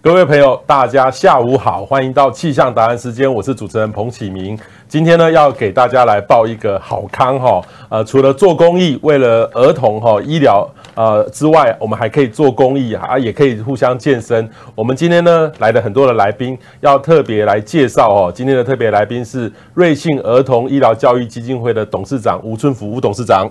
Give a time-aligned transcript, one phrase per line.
[0.00, 4.56] 各位朋友，大家下午好，欢迎到气象答案时间，我是主持人彭启明。
[4.86, 14.48] 今天呢，要给大家来报一个好康哈，呃，除了做公益，为了儿童哈医疗呃之外，我们还可以做公益啊，也可以互相健身。
[14.76, 18.32] 我们今天呢来的很多的来宾，要特别来介绍哦。
[18.32, 23.50] 今天的特别来宾是瑞幸儿童医疗教育基金会的董事长吴春福吴董事长。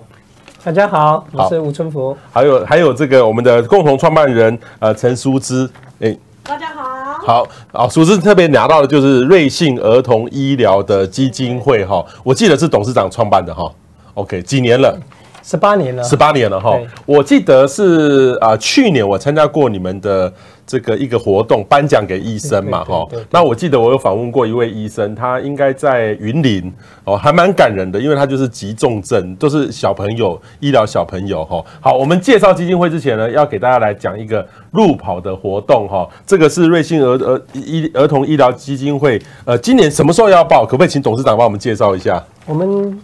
[0.64, 2.16] 大家好，我是吴春福。
[2.32, 5.70] 还有还有这个我们的共同创办人呃陈淑芝，
[6.00, 6.18] 哎。
[6.48, 13.70] 大家好，好啊，淑芝特别拿到的就是瑞幸儿童医疗的基金会哈，我记得是董事长创办的哈
[14.14, 14.98] ，OK，几年了？
[15.48, 16.78] 十八年了，十八年了哈。
[17.06, 20.32] 我记得是啊，去年我参加过你们的
[20.66, 23.08] 这个一个活动，颁奖给医生嘛哈。
[23.32, 26.70] 那我记得我有访问过一位医生，他应该在云林
[27.06, 31.64] 哦，还蛮感人的，因为他就是急重症，都是小朋友医疗小朋友哈。
[31.80, 36.06] 好，我们介绍基金会之前呢，要给大家来讲一个路跑的活动哈。
[36.26, 40.66] 这个是瑞幸儿儿医儿童医疗基金会，呃，今年什么时候要报？
[40.66, 42.22] 可不可以请董事长帮我们介绍一下？
[42.46, 43.00] 我们。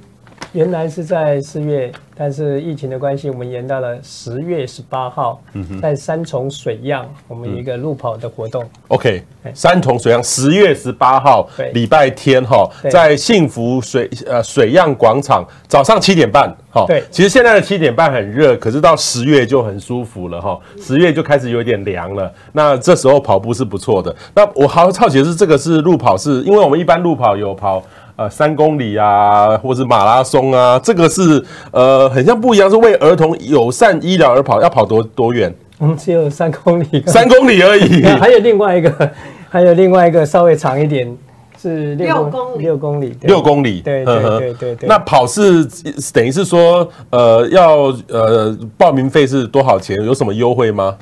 [0.53, 5.41] 原来是在四月，但是疫情的关系，我们延到了十月十八号，
[5.81, 8.63] 在三重水漾，我们一个路跑的活动。
[8.89, 9.23] OK，
[9.55, 16.55] 三重水漾，十月十八号，礼拜天哈，在幸福水呃水漾广场，早上七点半。
[16.69, 22.31] 哈，对，其实现在的七点半很热，可是到十月就很舒服了哈，十月就开始有点凉了。
[22.51, 24.15] 那这时候跑步是不错的。
[24.35, 27.83] 那我好好奇的是，这个是路跑，是因为我们一般路跑有跑。
[28.15, 35.53] 呃，三公里啊，或是马拉松啊，这个是呃，很像不一样，是为儿童友善医疗而跑，要跑多多远？
[35.79, 38.03] 我们只有三公里，三公里而已。
[38.21, 39.11] 还有另外一个，
[39.49, 41.17] 还有另外一个稍微长一点，
[41.59, 43.81] 是六公里，六公里，六公里。
[43.81, 44.87] 对对对对对。
[44.87, 45.65] 那跑是
[46.13, 49.97] 等于是说，呃，要呃报名费是多少钱？
[50.05, 50.95] 有什么优惠吗？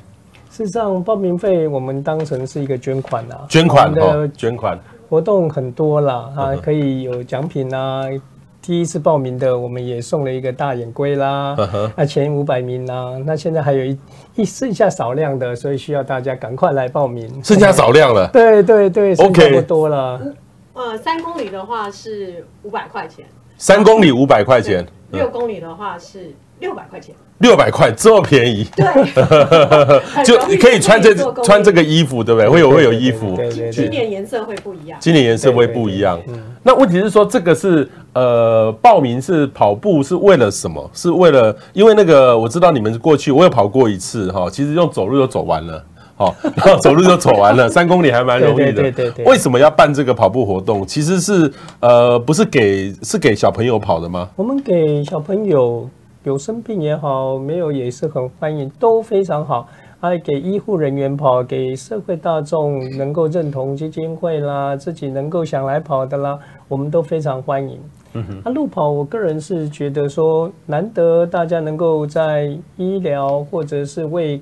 [0.49, 4.79] 事实上，报名费我们当成是一个捐款啊，捐款的捐款。
[5.11, 8.03] 活动很多啦，啊，可以有奖品啦。
[8.61, 11.53] 第一次报名的，我们也送了一个大眼龟啦。
[11.97, 13.99] 那前五百名啦，那现在还有一
[14.35, 17.29] 一剩下少量的，所以需要大家赶快来报名。
[17.43, 18.25] 剩下少量了。
[18.31, 20.21] 对对对，OK，不多了。
[20.75, 23.25] 呃，三公里的话是五百块钱。
[23.57, 24.87] 三公里五百块钱。
[25.11, 27.13] 六公里的话是六百块钱。
[27.39, 28.85] 六百块这么便宜，对，
[30.23, 31.11] 就你可以穿这
[31.41, 32.47] 穿这个衣服，对不对？
[32.47, 33.35] 会有会有衣服，
[33.71, 36.19] 今年颜色会不一样，今年颜色会不一样。
[36.61, 40.87] 那问题是说，这个是呃，报名是跑步是为了什么？
[40.93, 45.83] 是为了因为那个我知道你们过去我有跑过一次哈，其实用走路就走完了，
[46.15, 48.73] 好，然后走路就走完了， 三公里还蛮容易的。
[48.73, 49.25] 对对对。
[49.25, 50.85] 为什么要办这个跑步活动？
[50.85, 54.29] 其实是呃，不是给是给小朋友跑的吗？
[54.35, 55.89] 我们给小朋友。
[56.23, 59.67] 有生病也好，没有也是很欢迎，都非常好。
[59.99, 67.79] 还给医护人员跑，给社会大众能够认同基金会啦，自己能够想来跑的啦，我们都非常欢迎。
[68.13, 74.41] 嗯哼，啊，路跑，我个人是觉得说，难得大家能够在医疗或者是为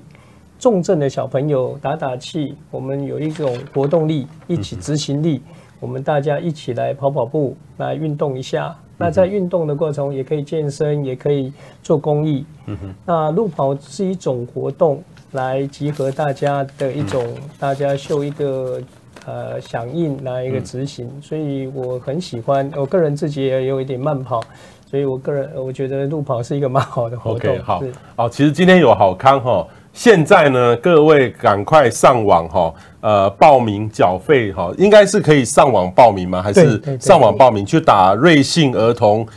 [0.58, 5.42] 重症的小朋友打打气，我们有一种活动力，一起执行力，
[5.78, 8.74] 我们大家一起来跑跑步，来运动一下。
[9.00, 11.50] 那在运动的过程也可以健身，也可以
[11.82, 12.44] 做公益。
[12.66, 12.94] 嗯哼。
[13.06, 15.02] 那路跑是一种活动，
[15.32, 17.24] 来集合大家的一种，
[17.58, 18.78] 大家秀一个
[19.24, 21.10] 呃响应，来一个执行。
[21.22, 24.42] 所以我很喜欢，我个人自己也有一点慢跑，
[24.86, 27.58] 所以我个人我觉得路跑是一个蛮好的活动。
[27.60, 27.82] 好，
[28.14, 29.66] 好，其实今天有好康哈。
[30.02, 32.72] 现在呢，各位赶快上网哈，
[33.02, 36.40] 呃，报名缴费哈，应该是可以上网报名吗？
[36.40, 39.28] 还是上网报名去打瑞幸儿童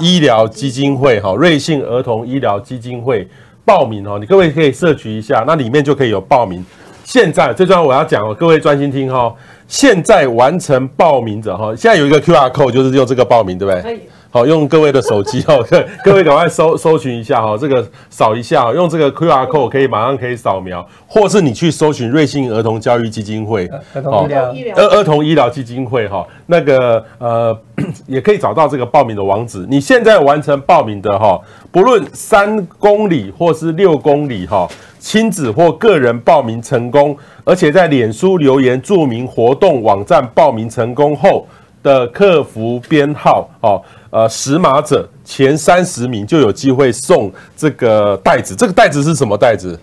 [0.00, 3.28] 医疗基金会哈，瑞幸儿童医疗基金会
[3.64, 6.66] 报名哈，你各位可以摄取一下，那里面就可以有报名。
[7.04, 9.32] 现在最重要我要讲哦，各位专心听哈，
[9.68, 14.00] 现在完成报名者哈，现在有一个 QR code，就是用这个报名，对不对？
[14.30, 27.58] 好，用各位的手机哦， 各各位赶快搜搜寻一下哈，这个扫一下，用这个 QR code 可以马上可以扫描，或是你去搜寻瑞幸儿童教育基金会，儿童医疗儿儿童医疗基金会哈，那个呃
[28.06, 29.66] 也可以找到这个报名的网址。
[29.70, 31.40] 你现在完成报名的哈，
[31.72, 34.68] 不论三公里或是六公里哈，
[34.98, 41.46] 亲子或个人报名成功，而且在脸书留言注明活动网站报名成功后
[41.82, 43.80] 的客服编号哦。
[44.10, 48.54] 呃，识码者前三十名就有机会送这个袋子。
[48.54, 49.78] 这个袋子是什么袋子？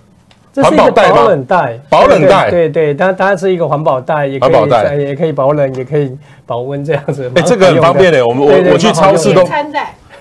[0.56, 1.16] 环保袋吗？
[1.16, 1.80] 保冷袋。
[1.89, 2.50] 保冷袋。
[2.50, 7.31] 对对，它它是一个环保袋，也可以环保也可以保冷，也可以保温这样子。
[7.36, 8.25] 哎，这个很方便的。
[8.25, 9.44] 我们我我去超市都。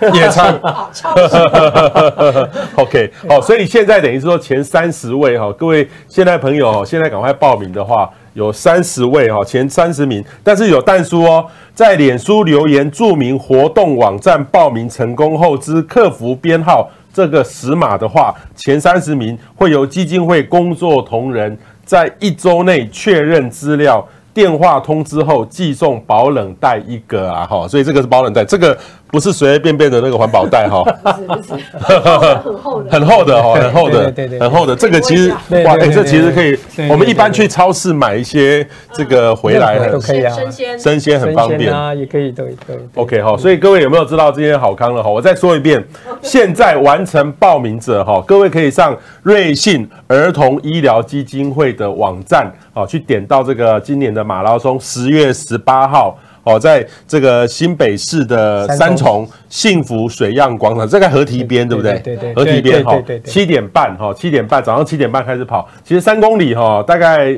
[0.12, 0.58] 野餐。
[2.74, 24.06] OK，好，所以现在等于是说前三十位哈，各位现在朋友现在赶快报名的话，有三十位哈，前三十名，但是有蛋叔哦，在脸书留言注明活动网站报名成功后之客服编号这个实码的话，前三十名会由基金会工作同仁在一周内确认资料。
[24.34, 28.76] 电话通知后寄送保冷袋一个啊，哈，所以这个是保冷袋，这个
[29.14, 35.30] 不是随随便便的那个环保袋哈，不是不是， 很厚的，很厚的哈，很厚的，对对，很厚的，这个其实
[35.64, 36.58] 哇，哎，这其实可以，
[36.90, 41.72] 我们一般去超市买一些这个回来都可以啊，生鲜，生鲜很方便。
[41.72, 42.76] 啊，也可以，对对。
[42.96, 45.00] OK 哈，所以各位有没有知道这些好康了？
[45.00, 45.08] 哈？
[45.08, 45.80] 我再说一遍，
[46.20, 52.52] 现在完成报名者哈，各位可以上瑞信儿童医疗基金会的网站。
[52.74, 61.98] 啊，去点到这个今年的马拉松，十月十八号，哦，在这个新北市的三重幸福水漾广场，这个河堤边，对不对？
[61.98, 67.36] 对对，河堤边哈，七点半哈，七点半，早上七点半开始跑，其实三公里哈，大概。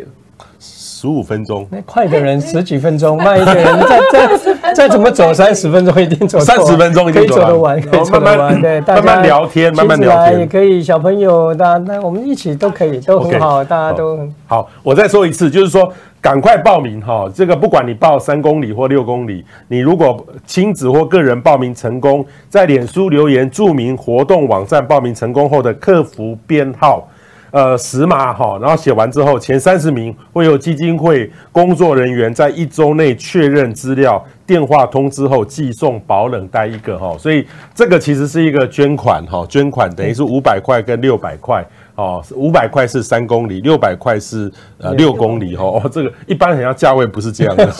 [0.58, 4.00] 十五分钟，那快的人十几分钟，慢一点人再
[4.62, 8.60] 再再怎么走三十分钟一定走三十分钟可以走得完，可以走得完。
[8.62, 10.82] 对，慢慢聊天，慢慢聊天也可以。
[10.82, 14.66] 小朋友，大家那我们一起都可以，都很好，大家都很好。
[14.82, 15.92] 我再说一次，就是说
[16.26, 17.30] 赶快报名哈。
[17.32, 27.08] 这个不管你报三公里或六公里，你如果亲子或个人报名成功，在脸书留言注明活动网站报名成功后的客服编号。
[27.52, 41.64] 呃，十码哈，然后写完之后，前三十名会有基金会工作人员在一周内确认资料，电话通知后寄送保冷袋一个哈，所以这个其实是一个捐款哈，捐款等于是五百块跟六百块
[41.96, 47.70] 哦，五百块是三公里，六百块是呃六公里哈哦，这个一般人家价位不是这样的。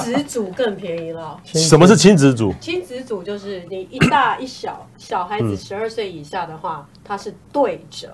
[0.00, 1.38] 亲子组更便宜了。
[1.44, 2.52] 什么是亲子组？
[2.60, 8.08] 亲子组就是你一大一小，小孩子十二岁以下的话，它是对折。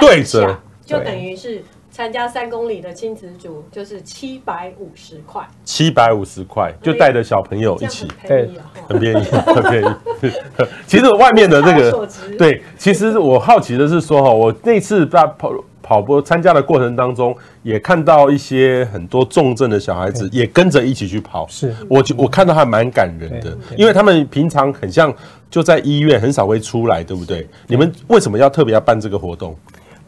[0.00, 1.62] 对折就等于是
[1.94, 5.40] 参加三公里的亲子组，就是七百五十块。
[5.64, 8.50] 七百五十块就带着小朋友一起，对，
[8.88, 10.32] 很便宜， 很便宜。
[10.88, 17.32] 其实外面的这个， 对，其实我好奇的是说哈，我那次在跑跑步参加的过程当中，
[17.62, 21.46] 也看到一些很多重症的小孩子也跟着一起去跑。
[21.46, 25.14] 是，我我看到还蛮感人的，因为他们平常很像
[25.48, 27.46] 就在医院，很少会出来，对不对？
[27.68, 29.56] 你们为什么要特别要办这个活动？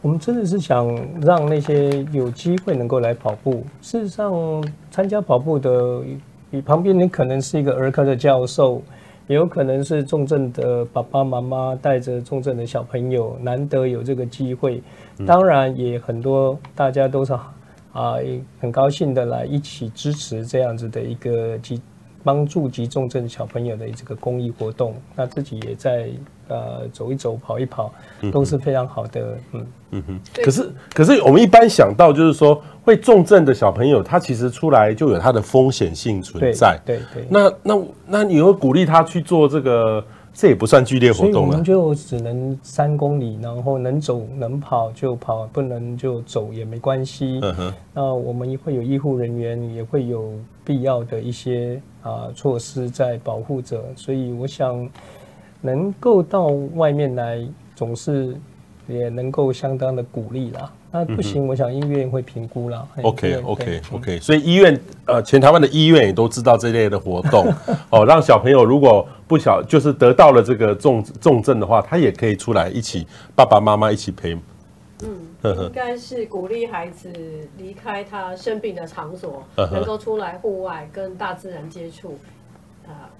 [0.01, 0.87] 我们真的是想
[1.21, 3.63] 让那些有机会能够来跑步。
[3.81, 6.01] 事实上，参加跑步的，
[6.49, 8.81] 你旁边你可能是一个儿科的教授，
[9.27, 14.81] 也有可能是重症的爸爸妈妈带着重症的小朋友，难得有这个机会。
[15.25, 17.33] 当然，也很多大家都是
[17.91, 18.15] 啊，
[18.59, 21.81] 很高兴的来一起支持这样子的一个急
[22.27, 24.93] 帮助急重症小朋友的这个公益活动。
[25.15, 26.09] 那自己也在。
[26.49, 27.93] 呃，走一走，跑一跑，
[28.31, 29.37] 都是非常好的。
[29.51, 30.19] 嗯嗯哼。
[30.41, 36.79] 可是，可是我们一般想到就是说，会重症的小朋友，他其实出来就有他的风险性存在。
[36.85, 37.25] 对对。
[37.29, 40.01] 那那那你会鼓励他去做这个？
[40.33, 41.31] 这也不算剧烈活动。
[41.31, 47.39] 所以我们就只能三公里，然后能走能跑就跑，不能就走也没关系。
[47.41, 47.73] 嗯哼。
[47.93, 50.31] 那我们也会有医护人员，也会有
[50.63, 53.83] 必要的一些啊措施在保护着。
[53.95, 54.89] 所以我想。
[55.59, 57.43] 能够到外面来，
[57.75, 58.37] 总是
[58.87, 60.71] 也能够相当的鼓励啦。
[60.91, 62.87] 那不行，我想医院会评估啦。
[63.01, 64.19] OK，OK，OK。
[64.19, 67.51] 所以医院呃，全台湾的医院也都知道这类的活动
[67.89, 74.37] 哦，让小朋友如果不小就是得到了这个重重症的话，他也可以出来一起，爸爸妈妈一起陪。
[75.03, 77.11] 嗯，应该是鼓励孩子
[77.57, 82.17] 离开他生病的场所，能够出来户外跟大自然接触。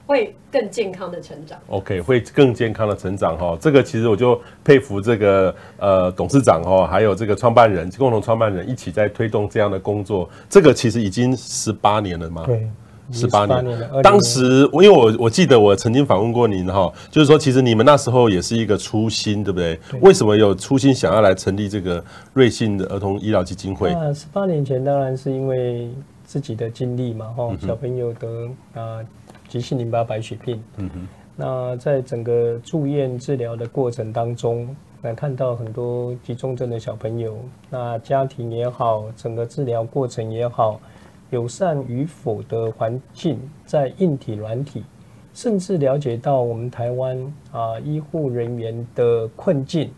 [0.05, 1.59] 会更健康的成长。
[1.67, 3.57] OK，会更健康的成长哈。
[3.59, 10.29] 这个其实我就佩服这个呃董事长哈，还有这个创办人，共同创办人一起在推动这样的工作。
[10.49, 12.45] 这个其实已经十八年了嘛。
[12.45, 12.65] 对，
[13.11, 13.89] 十八年。
[14.03, 19.79] 当时我因为我我记得我曾经访问过您哈，就是说其实你们那时候也是一个初心，对不对？
[19.91, 19.99] 对。
[20.01, 23.93] 为什么有初心想要来成立这个瑞信的儿童医疗基金会？
[23.93, 25.89] 那十八年前当然是因为
[26.23, 28.99] 自己的经历嘛哈，小朋友得啊。
[29.49, 30.61] 急性淋巴白血病。
[30.75, 31.07] 嗯哼。
[31.37, 34.67] 那在整个住院治疗的过程当中，
[35.03, 37.37] 来看到很多急重症的小朋友，
[37.69, 40.81] 那家庭也好，整个治疗过程也好，
[41.29, 44.83] 友善与否的环境，在硬体、软体，
[45.33, 49.89] 甚至了解到我们台湾啊医护人员的困境。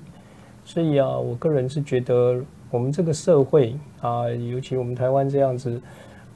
[0.66, 5.82] 所以啊，我个人是觉得，我们这个社会啊，尤其我们台湾这样子。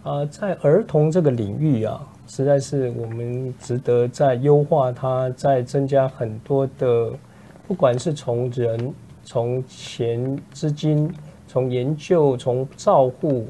[0.04, 7.14] 啊，在儿童这个领域啊，实在是我们值得在优化它，在增加很多的，
[7.66, 11.10] 不管是从人、从钱、资金、
[11.48, 13.48] 从研究、从照护，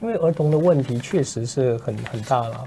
[0.00, 2.64] 因为儿童的问题确实是很很大了。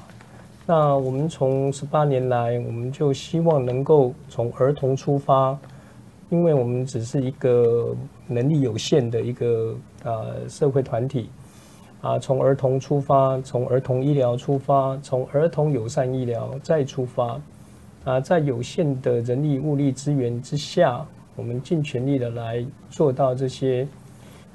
[0.65, 5.57] 那我们从十八年来，我们就希望能够从儿童出发，
[6.29, 7.95] 因为我们只是一个
[8.27, 11.29] 能力有限的一个呃社会团体。
[12.01, 17.38] 啊，从儿童出发，从儿童医疗出发，从儿童友善医疗再出发，
[18.05, 21.05] 啊，在有限的人力物力资源之下，
[21.36, 23.86] 我们尽全力的来做到这些。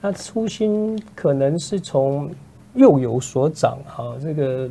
[0.00, 2.30] 那初心可能是从
[2.74, 4.68] 幼有所长，哈，这个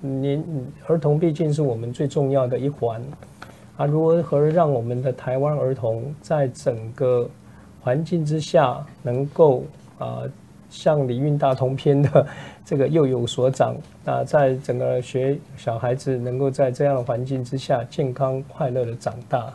[0.00, 0.42] 年
[0.86, 3.00] 儿童毕竟是我们最重要的一环，
[3.76, 7.28] 啊，如何让我们的台湾儿童在整个
[7.80, 9.64] 环境之下能够
[9.98, 10.22] 啊。
[10.74, 12.26] 像礼运大同篇的
[12.64, 19.52] 这个幼有所长啊，在整个学小孩子能够在这样的环境之下健康快乐的长大，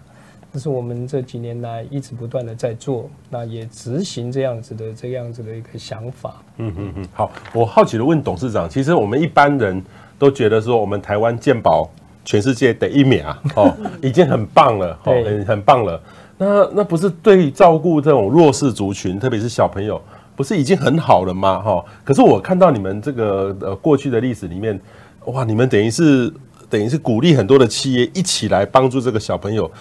[0.54, 6.36] 这是我们这几年来一直不断的在做，那也执行这样子的这样子的一个想法。
[6.58, 9.84] 嗯嗯嗯，好，我好奇的问董事长，其实我们一般人
[10.18, 11.90] 都觉得说，我们台湾健保
[12.26, 16.02] 全世界得一名啊，哦，已经很棒了，哦，很很棒了。
[16.38, 20.02] 那那不是对照顾这种弱势族群，特别是小朋友。
[20.36, 21.60] 不是已经很好了吗？
[21.60, 24.80] 哈，可是我看到你们这个呃过去的历史里面，
[25.26, 26.32] 哇，你们等于是
[26.70, 29.72] 等于是鼓励很多的企业一起来帮助这个小朋友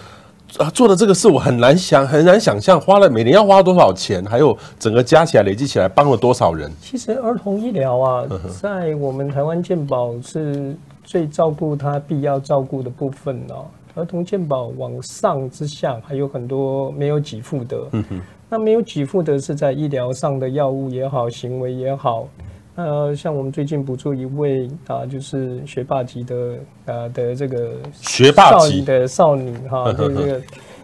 [0.57, 6.71] 啊，做的这个事我很难想很难想象，花了每年要花多少钱，还有整个加起来累积起来帮了多少人。
[6.81, 8.25] 其实儿童医疗啊，
[8.61, 13.65] 在我们台湾健保是最照顾他必要照顾的部分哦。
[13.95, 17.77] 儿童健保往上之下还有很多没有给付的。
[17.91, 18.21] 嗯哼。
[18.49, 22.27] 那没有给付的是在医疗上的药物也好，行为也好。
[22.77, 26.35] 呃，像我们最近补助一位啊，就是学霸级的
[26.85, 30.39] 啊的这个学霸级的少女哈，这个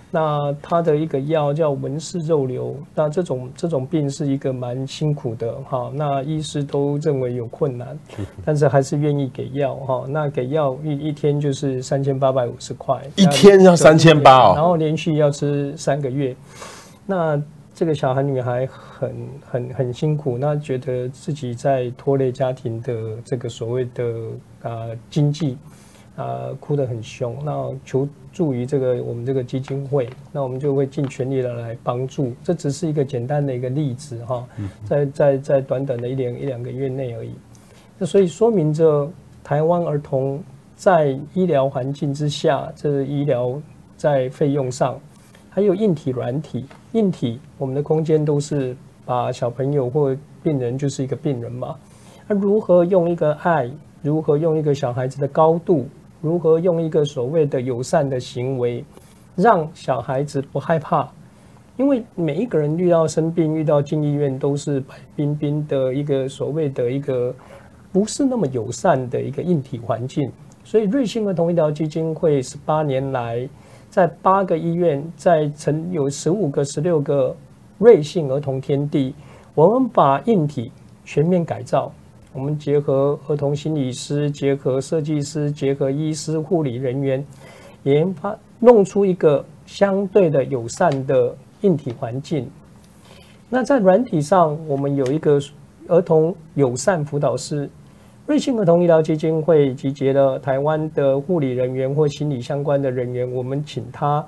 [0.09, 7.95] 那他的一个药叫文氏肉瘤，那这种这种病是一个蛮辛苦的哈，那医师都认为有困难，
[8.43, 10.03] 但是还是愿意给药哈。
[10.07, 16.35] 那给药一一天就是三千八百五十块，一天要三千八哦，然后连续要吃三个月。
[17.05, 17.39] 那
[17.75, 19.15] 这个小孩女孩很
[19.49, 24.03] 很很辛苦，那觉得自己在拖累家庭的这个所谓的
[24.61, 25.57] 啊、呃、经济
[26.15, 32.31] 啊、呃、哭得很凶，那求助于这个我们这个基金会，那我们就会尽全力的来帮助。
[32.43, 34.47] 这只是一个简单的一个例子哈，
[34.85, 37.31] 在在在短短的一两一两个月内而已。
[37.97, 39.11] 那所以说明着
[39.43, 40.43] 台湾儿童
[40.75, 43.59] 在医疗环境之下，这个医疗
[43.97, 44.99] 在费用上。
[45.49, 46.65] 还有硬体、软体。
[46.93, 51.75] 硬体，我们的空间都是把小朋友或病人就是一个病人嘛。
[52.27, 53.69] 那如何用一个爱，
[54.03, 55.87] 如何用一个小孩子的高度，
[56.21, 58.85] 如何用一个所谓的友善的行为，
[59.35, 61.09] 让小孩子不害怕？
[61.77, 67.33] 因为每一个人遇到生病、遇到进医院，都是白冰冰的一个所谓的一个
[67.91, 70.31] 不是那么友善的一个硬体环境。
[70.63, 73.49] 所以，瑞幸儿童医疗基金会十八年来。
[73.93, 77.35] 在八个医院，在曾有十五个、十六个
[77.77, 79.13] 瑞幸儿童天地，
[79.53, 80.71] 我们把硬体
[81.05, 81.91] 全面改造。
[82.31, 87.23] 我们结合儿童心理师，结合设计师，结合医师、护理人员，
[87.83, 92.49] 研发弄出一个相对的友善的硬体环境。
[93.47, 95.39] 那在软体上，我们有一个
[95.87, 97.69] 儿童友善辅导师。
[98.25, 104.25] 瑞幸儿童医疗基金会集结了台湾的护理人员或心理相关的人员，我们请他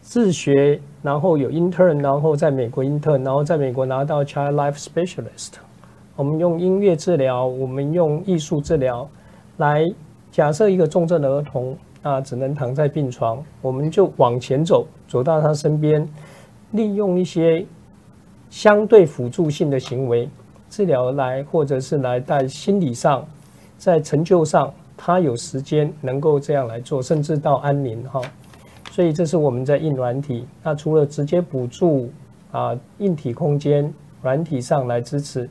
[0.00, 5.54] 自学，然后有 intern，然后在美国 intern，然后在美国拿到 child life specialist。
[6.14, 9.08] 我们用音乐治疗，我们用艺术治疗
[9.56, 9.84] 来
[10.30, 16.08] 假设一个重症的儿童啊，只能躺在病床，我们就往前走，走到他身边，
[16.70, 17.66] 利用一些
[18.50, 20.28] 相对辅助性的行为。
[20.70, 23.26] 治疗来，或者是来在心理上，
[23.76, 28.22] 在成就上，他有时间能够这样来做，甚至到安宁哈。
[28.90, 30.46] 所以这是我们在硬软体。
[30.62, 32.08] 那除了直接补助
[32.52, 35.48] 啊硬体空间，软体上来支持，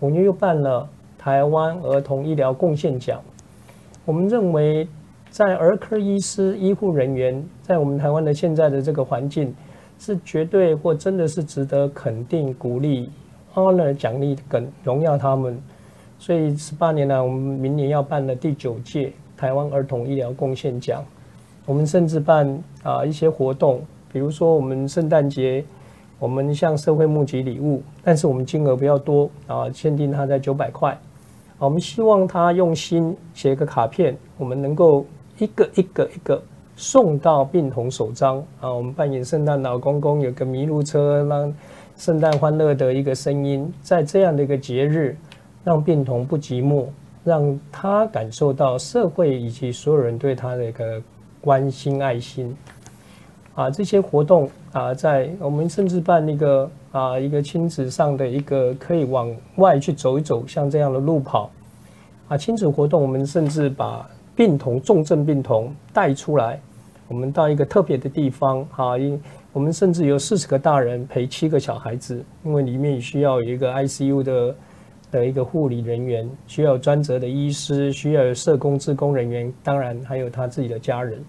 [0.00, 0.88] 我们又办了
[1.18, 3.20] 台湾儿童医疗贡献奖。
[4.04, 4.88] 我们认为，
[5.30, 9.54] 在儿科医师、医护人员，在我们台湾的现在的这个环境，
[9.98, 13.10] 是绝对或真的是值得肯定、鼓励。
[13.54, 15.60] Honor 奖励跟荣耀他们，
[16.18, 21.04] 所以十八年来，我们明年要办的第九届台湾儿童医疗贡献奖，
[21.66, 23.80] 我们甚至办啊一些活动，
[24.12, 25.64] 比如说我们圣诞节，
[26.18, 30.96] 我们向社会募集礼物，但是我们金额不要多啊，限定它在九百块，
[31.58, 35.04] 我们希望他用心写个卡片，我们能够
[35.38, 36.40] 一个一个一个
[36.76, 38.72] 送到病童手中啊。
[38.72, 41.54] 我们扮演圣诞老公公，有个麋鹿车，让
[41.96, 45.16] 圣诞欢乐的一个声音，在这样的一个节日，
[45.62, 46.86] 让病童不寂寞，
[47.22, 51.00] 让他感受到社会以及所有人对他的一个
[51.40, 52.56] 关心爱心。
[53.54, 61.50] 啊，这些活动啊，在我们甚至办那个啊，一个亲子上的一个可以往外去走一走，像这样的路跑
[62.28, 66.58] 啊，亲子活动，我们甚至把病童重症病童带出来，
[67.06, 69.20] 我们到一个特别的地方啊，因
[69.52, 74.56] 我们甚至有四十个大人陪七个小孩子，因为里面需要有一个 ICU 的
[75.10, 81.22] 的一个护理人员，需要专责的医师，需要社工、志工人员，当然还有他自己的家人。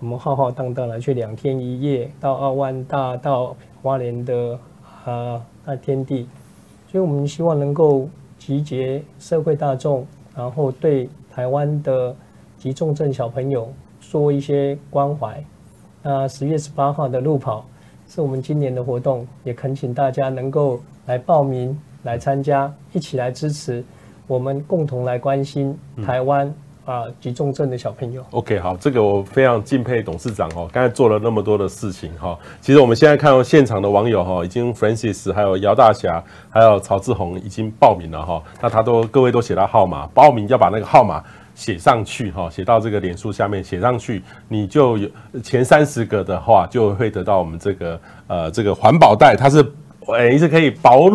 [0.00, 4.58] 我们浩浩荡荡来去两天一夜，到二万大，到花莲的
[5.04, 6.26] 啊大天地，
[6.90, 12.16] 所以我们希望能够集结社会大众，然后对台湾的
[12.58, 15.40] 急重症小朋友说一些关怀。
[16.02, 17.64] 那十月十八号的路跑
[18.08, 23.84] 是我们今年的活动，也恳请大家能够来报名来参加，一起来支持，
[24.26, 26.46] 我们共同来关心台湾。
[26.46, 26.54] 嗯
[26.86, 28.24] 啊，急重症的小朋友。
[28.32, 32.36] OK，好，这个我非常敬佩董事长哦，刚才做了那么多的事情哈。
[32.60, 38.42] 其实我们现在看到现场的网友哈，已经 Francis 还有姚大侠还有曹志宏已经报名了哈。
[38.60, 41.22] 那他都各位都写到号码，报名要把那个号码
[41.60, 45.06] 写上去哈，写到这个脸书下面写上去，你就有
[45.42, 49.62] 前三十个的话就会得到我们这个呃这个环保袋，它是
[50.16, 51.10] 诶是可以保。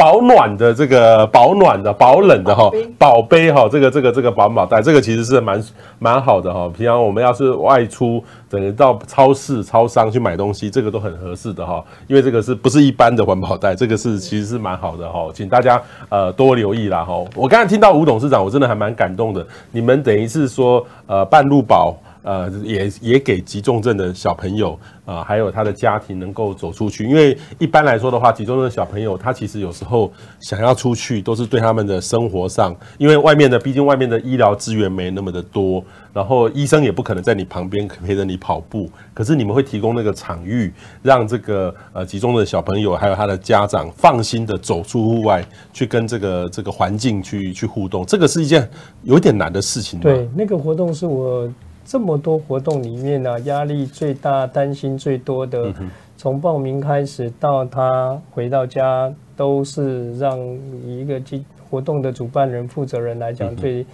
[0.00, 5.62] 保暖的这个保暖的保冷的哈，保杯哈，这个这个这个环保袋，这个其实是蛮
[5.98, 6.66] 蛮好的哈。
[6.74, 11.84] 平常我们要是外出，等于到超市、超商去买东西，这个都很合适的哈。
[12.06, 13.74] 因为这个是不是一般的环保袋？
[13.74, 15.78] 这个是其实是蛮好的哈，请大家
[16.08, 17.22] 呃多留意啦哈。
[17.34, 19.46] 我刚才听到吴董事长，我真的还蛮感动的。
[19.70, 21.94] 你们等于是说呃半路保。
[22.22, 24.72] 呃，也也给急重症的小朋友
[25.04, 27.06] 啊、呃，还有他的家庭能够走出去。
[27.06, 35.82] 因为一般来说的话，急重症的小朋友他其实有时候想要出去，都是对他们的生活上，因为外面的毕竟外面的医疗资源没那么的多，
[36.12, 38.90] 然后医生也不可能在你旁边陪着你跑步。
[39.14, 48.04] 可是你们会提供那个场域，让这个呃急重症的小朋友还有他的家长放心的走出户外，去跟这个这个环境去去互动。
[48.04, 48.68] 这个是一件
[49.04, 49.98] 有点难的事情。
[50.00, 51.50] 对，那个活动是我。
[51.90, 55.74] 这么多活动里面呢、啊，压力最大、担心最多的，
[56.16, 60.38] 从报名开始到他回到家，都是让
[60.86, 61.20] 一个
[61.68, 63.84] 活动的主办人、负责人来讲对。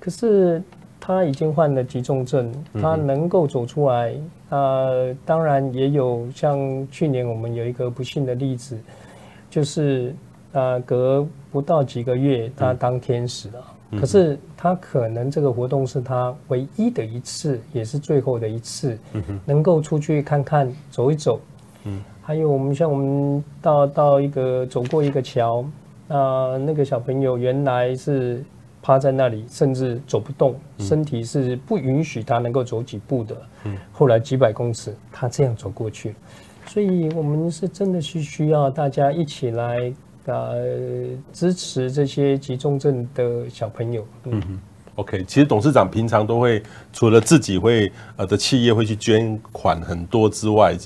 [0.00, 0.62] 可是
[0.98, 4.14] 他已经患了急重症，他能够走出来，
[4.48, 8.78] 呃，当然也有像去年我们有一个不幸的例子，
[9.50, 10.14] 就是
[10.52, 13.62] 呃，隔不到几个月，他当天死了。
[13.92, 18.98] 可是他可能这个活动是他唯一的一次，也是最后的一次，
[19.44, 21.40] 能够出去看看、走一走。
[21.84, 25.64] 嗯，还有我们像我们到到一个走过一个桥，
[26.08, 28.42] 那那个小朋友原来是
[28.82, 33.36] 趴在那里，甚至走不动，身体是不允许他能够走几步的。
[33.66, 36.16] 嗯，后来几百公尺，他这样走过去，
[36.66, 39.92] 所以我们是真的是需要大家一起来。
[40.26, 44.04] 呃，支持这些急重症的小朋友。
[44.24, 44.60] 嗯哼
[44.96, 45.24] ，OK。
[45.24, 46.60] 其实董事长平常都会
[46.92, 50.76] 除了自己会呃的企业会去捐款很多之外，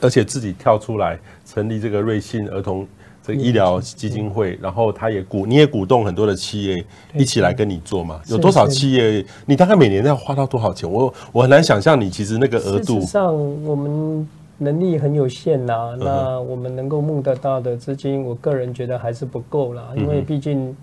[0.00, 2.86] 而且自己跳出来成立这个瑞信儿童
[3.22, 6.84] 这个医疗基金会，然后他也鼓你也鼓动很多的企业
[7.14, 8.20] 一起来跟你做嘛。
[8.28, 9.24] 有多少企业？
[9.46, 10.90] 你大概每年要花到多少钱？
[10.90, 13.00] 我我很难想象你其实那个额度。
[13.00, 13.34] 上
[13.64, 14.28] 我们。
[14.62, 20.76] 能力很有限呐、啊，那我们能够募得到的资金，我个人觉得还是不够啦，因为毕竟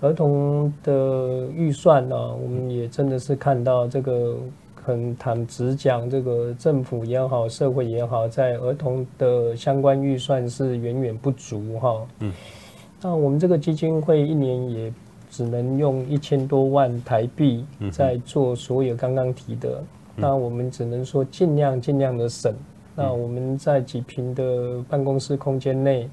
[0.00, 4.38] 儿童的预算呢、啊，我们也真的是看到这个
[4.74, 12.00] 很坦直讲，这个政府也好，社会也好，在儿童的相关预算是远远不足哈。
[12.20, 12.32] 嗯，
[13.02, 14.90] 那我们这个基金会一年也
[15.30, 19.82] 只能用一千多万台币在做所有刚刚提的，
[20.16, 22.50] 那我们只能说尽量尽量的省。
[23.00, 26.06] 那我们在几平的办公室空间内，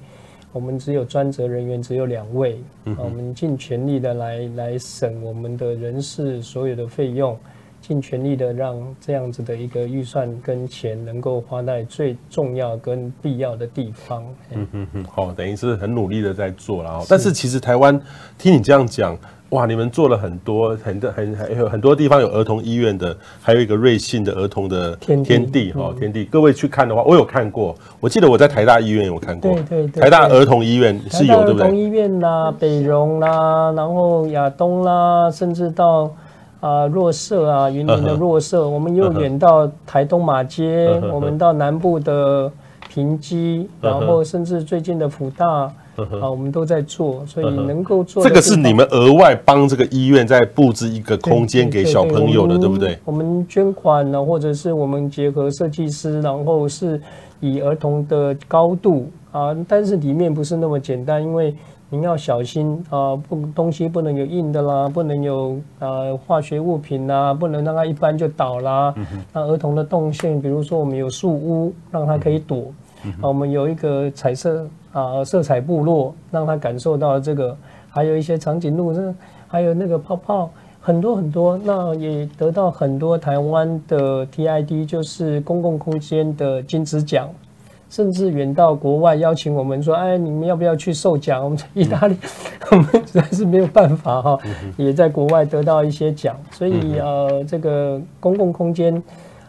[0.52, 2.58] 我们只有专责人员只有两位，
[2.96, 7.38] 我们尽全力的来来省我们的人事所有的费用，
[7.82, 14.24] 尽全力的让这样子的一个预算跟钱能够花在最重要跟必要的地方。
[14.52, 17.04] 嗯嗯嗯，好，等于是很努力的在做了。
[17.06, 18.00] 但是其实台湾
[18.38, 19.14] 听你这样讲。
[19.50, 26.24] 哇，你们做了很多很多很还有很多地方有儿童医院的，还有一个瑞幸的儿童的天地哈天地。
[26.24, 29.54] 各位去看的话，我有看过，我记得我在台大医院有看过。
[29.54, 31.66] 对对对，台大儿童医院是有对不对？
[31.66, 36.10] 儿童医院啦，北荣啦，然后亚东啦，甚至到。
[36.60, 42.50] 啊，弱社啊，云林的弱社，我们又远到台东马街，我们到南部的
[42.88, 45.72] 平基，然后甚至最近的辅大
[46.22, 52.98] 啊，我们都在做，所以能够做这个是你们额外帮这个医院在布置一个空间给小朋友的，对不对？
[53.04, 57.00] 我们捐款呢，或者是我们结合设计师，然后是
[57.40, 61.54] 以儿童的高度啊，但是里面不是那么简单，因为。
[61.90, 68.94] 您要小心啊，不东西不能有硬的啦，不能有呃化学物品啦，不能让它一搬就倒啦。
[69.32, 72.64] 那儿童的动线，比如说我们有树屋，让它可以躲。
[73.22, 77.56] 啊，我们有一个彩色啊色彩部落，让他感受到这个。
[77.90, 79.14] 还有一些长颈鹿，这
[79.48, 81.58] 还有那个泡泡，很多很多。
[81.64, 87.28] 那也得到很多台湾的 TID，就是公共空间的金质奖。
[87.90, 92.14] 甚至远到国外邀请我们说：“哎，你们要不要去授奖？”我们在意大利，
[92.70, 94.38] 我们实在是没有办法哈，
[94.76, 96.36] 也在国外得到一些奖。
[96.52, 99.02] 所以呃，这个公共空间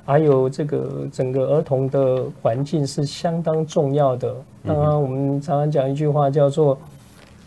[0.10, 4.36] 还有这个整个儿童的环境是相当重要的。
[4.66, 6.76] 当然，我们常常讲一句话叫做。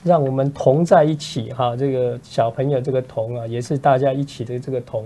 [0.05, 5.05] 让我们同在一起哈，这个小朋友这个同啊，也是大家一起的这个同。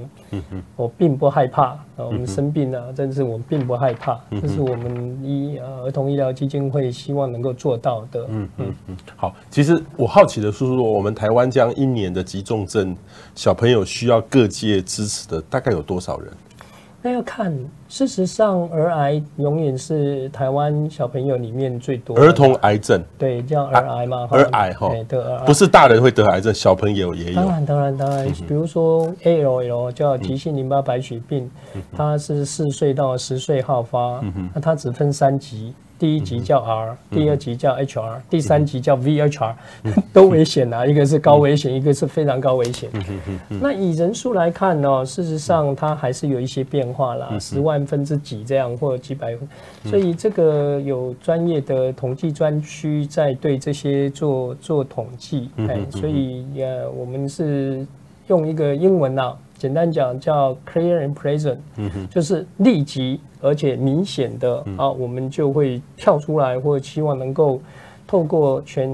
[0.74, 8.24] 我并不害怕啊，我们生病了，但是我们并不害怕，这是我们医呃儿童医疗基金会希望能够做到的。
[8.30, 8.96] 嗯嗯嗯。
[9.16, 12.96] 好，其实我好奇的是说，我们台湾这样一年的急重症
[13.34, 16.32] 小朋友需要各界支持的大概有多少人？
[17.06, 17.56] 那要看，
[17.88, 22.18] 事实上，儿癌永远是台湾小朋友里面最多。
[22.18, 24.26] 儿童癌症，对，叫儿癌嘛。
[24.28, 27.36] 儿癌哈，对，不是大人会得癌症，小朋友也有。
[27.36, 28.26] 当然，当然，当然。
[28.48, 31.48] 比如说 ALL 叫急性淋巴白血病，
[31.96, 34.20] 它是四岁到十岁好发，
[34.52, 35.72] 那它只分三级。
[35.98, 39.54] 第一级叫 R，第二级叫 HR，第三级叫 VHR，
[40.12, 40.84] 都危险啊！
[40.84, 42.90] 一个是高危险，一个是非常高危险。
[43.48, 49.48] 那以人数来看呢，事实上它还是有一些变化啦，十万分之几这样，或者几百分。
[49.84, 55.50] 所以这个有专业的统计专区在对这些做做统计。
[55.56, 57.86] 哎，所以呃，我们是
[58.28, 59.36] 用一个英文啊。
[59.58, 61.56] 简单讲叫 clear and present，
[62.10, 67.60] 就是立即而且明显的啊，我们就会跳出来，或者希望能够
[68.06, 68.90] 透过全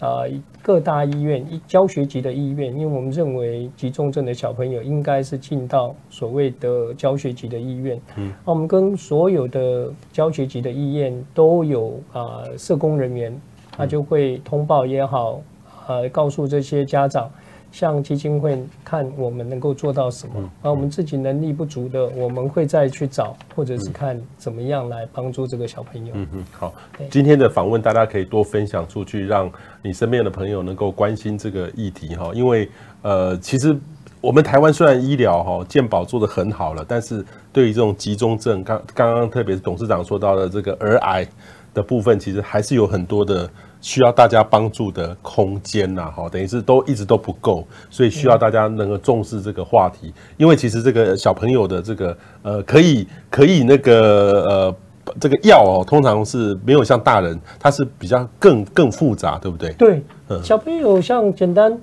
[0.00, 0.24] 啊
[0.60, 8.00] 各大医院、教学级的医院，因为我们认为急重症的小朋友应该是进到所谓的教学级的医院。
[8.16, 15.40] 嗯，我们跟所有的教学级的医院都有啊社工人员，他就会通报也好，
[15.86, 17.30] 呃，告诉这些家长。
[17.72, 26.12] 向基金会看我们能够做到什么，而我们自己能力不足的，我们会再去找，或者是看怎么样来帮助这个小朋友。
[26.14, 26.74] 嗯嗯，好，
[27.10, 29.50] 今天的访问大家可以多分享出去，让
[29.82, 32.30] 你身边的朋友能够关心这个议题哈。
[32.34, 32.68] 因为
[33.00, 33.74] 呃，其实
[34.20, 41.26] 我们台湾虽然医疗哈健保做得很好了，但是对于这种集中症，刚刚刚特别是董事长说到的这个儿癌
[41.72, 43.50] 的部分，其实还是有很多的。
[43.82, 50.14] 需要大家帮助的空间呐，哈，等于是都一直都不够，所以需要大家能够重视这个话题。
[50.38, 54.74] 因为其实这个小朋友的这个呃，可以可以那个呃，
[55.20, 59.72] 这个药哦，通常是没有像大人，它是比较更更复杂，对不对？
[59.72, 60.02] 对，
[60.44, 61.76] 小朋友像简单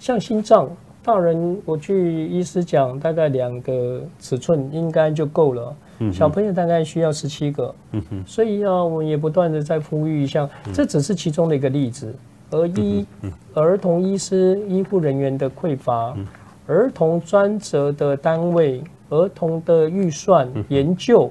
[0.00, 0.68] 像心脏，
[1.04, 5.72] 大人我据医师讲，大概两个尺寸应该就够了。
[6.12, 7.74] 小朋友大概需要十七个，
[8.26, 12.14] 所以啊，我们也不断的在呼吁一下，这只是其中的一个例子。
[12.50, 13.04] 而医
[13.52, 16.16] 儿童医师、医护人员的匮乏，
[16.66, 21.30] 儿童专责的单位、儿童的预算研究，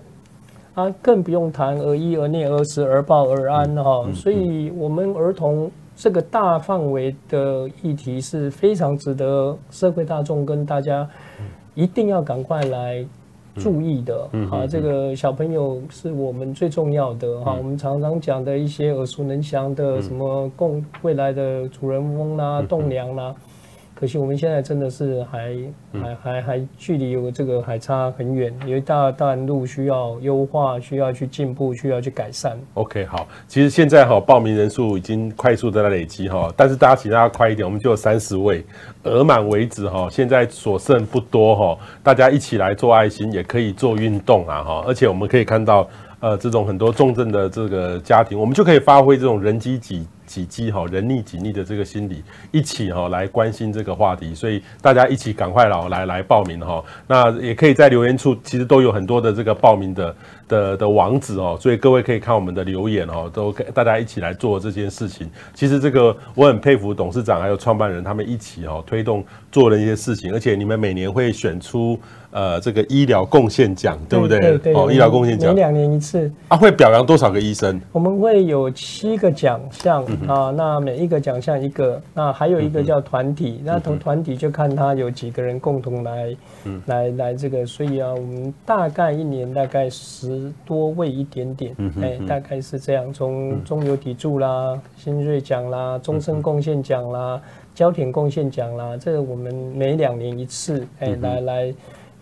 [0.75, 4.05] 啊，更不用谈儿医、儿内、儿时、儿报、儿安哈。
[4.13, 11.09] 所以，我们儿童这个大范围的议题是非常值得社会大众跟大家
[11.73, 13.03] 一定要赶快来。
[13.59, 17.53] 注意的，啊，这个小朋友是我们最重要的哈。
[17.57, 23.35] 我们常常讲的一些耳熟能详的，什么共未来的主人翁啦、栋梁啦。
[23.99, 25.57] 可惜我们现在真的是还
[25.91, 32.55] 还还还距离有这个还差很远，有一大段路需要优化，需要去进步，需要去改善。
[32.75, 38.63] OK，好，其实现在哈报名人数已经快速的在累积哈，但是大家请大家快一点，我们就有三十位，
[39.01, 50.05] 额满为止哈，现在所剩不多哈，大家一起来做爱心，也可以做运动啊哈，而且我们可以看到呃这种很多重症的这个家庭，我们就可以发挥这种人机几。
[50.27, 56.83] 己饥哈，人溺己溺的这个心理，一起哈来关心这个话题，所以大家一起赶快来来来报名哈。
[57.07, 60.15] 那也可以在留言处，其实都有很多的这个报名的
[60.47, 65.29] 的的网址哦，所以各位可以看我们的留言哦，都大家一起来做这件事情。
[65.53, 71.99] 其实这个我很佩服董事长还有创办人他们一起哦推动做了一些事情，而且你们每年会选出。
[72.37, 74.39] 呃，这个医疗贡献奖，对不对？
[74.39, 76.31] 对对对哦，医疗贡献奖，每两年一次。
[76.49, 77.81] 啊，会表扬多少个医生？
[77.91, 86.37] 我们会有七个奖项啊，那每一个奖项一个，那还有一个叫团体，那同团体就看他有几个人共同来，
[86.85, 97.41] 来来这个，所以啊，我们大概一年大概十多位一点点，哎，大概是这样，从中流砥柱啦、新锐奖啦、终身贡献奖啦、
[97.73, 101.73] 焦点贡献奖啦，这个我们每两年一次，哎，来来。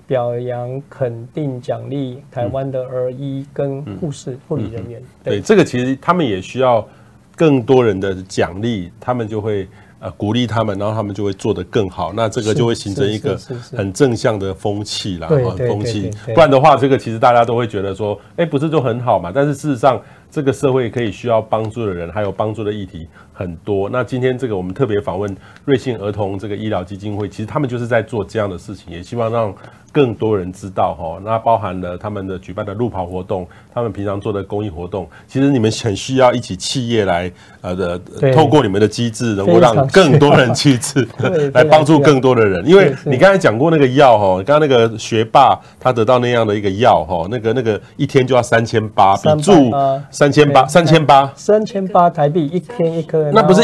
[0.07, 5.01] 表扬、肯定、奖励台湾的儿医跟护士、护理人员。
[5.23, 6.87] 对，这个其实他们也需要
[7.35, 9.67] 更多人的奖励，他们就会
[9.99, 12.13] 呃鼓励他们，然后他们就会做得更好。
[12.13, 13.37] 那这个就会形成一个
[13.75, 16.11] 很正向的风气啦，风气。
[16.33, 19.31] 不然的话，这个其实大家都会觉得说，哎，不是就很好嘛？
[19.33, 20.01] 但是事实上。
[20.35, 23.89] 这个社会可以需要帮助的人，还有帮助的议题很多。
[23.89, 29.55] 那今天这个我们特别访问瑞幸儿童这个医疗基金会，其实他们就是在做这样的事情，也希望让
[29.93, 31.21] 更多人知道哈。
[31.23, 37.97] 那包含了他们的举办的路跑活动，他们平常做的公益活动，其实你们很需要一起企业来呃的，
[38.33, 41.07] 透过你们的机制，能够让更多人去吃，
[41.55, 42.67] 来帮助更多的人。
[42.67, 49.71] 因为你刚才讲过那个药哈，刚刚那个学霸他得到那样的一个药哈，那个那个一天就要三千八，比住。
[50.09, 53.61] 三千八，三千八，三千八台币一天一颗，那不是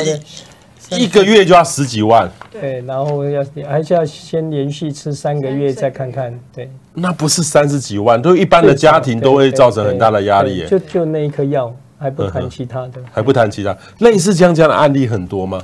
[0.90, 2.30] 一一个月就要十几万？
[2.52, 6.70] 对，然后要还是要先连续吃三个月再看看，对。
[6.94, 10.68] 那不是三十几万，对一般的家庭都会造成很大的压力耶。
[10.68, 15.62] 就就那一颗药，还不谈其他的，还不谈其他，类似这样这样的案例很多吗？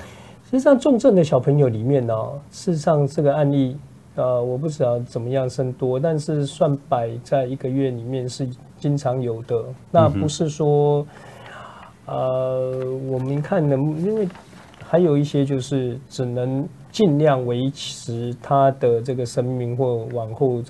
[0.50, 2.14] 实际上重症的小朋友里面呢，
[2.50, 3.76] 事实上这个案例，
[4.16, 8.48] 呃，我不知道怎么样甚多，但是算摆在一个月里面是。
[8.80, 11.06] 经常有的，那不是说，
[12.06, 12.72] 呃，
[13.10, 14.28] 我们看能，因为
[14.84, 20.62] 还有一些就是只能尽量维持他的这个生命或往后，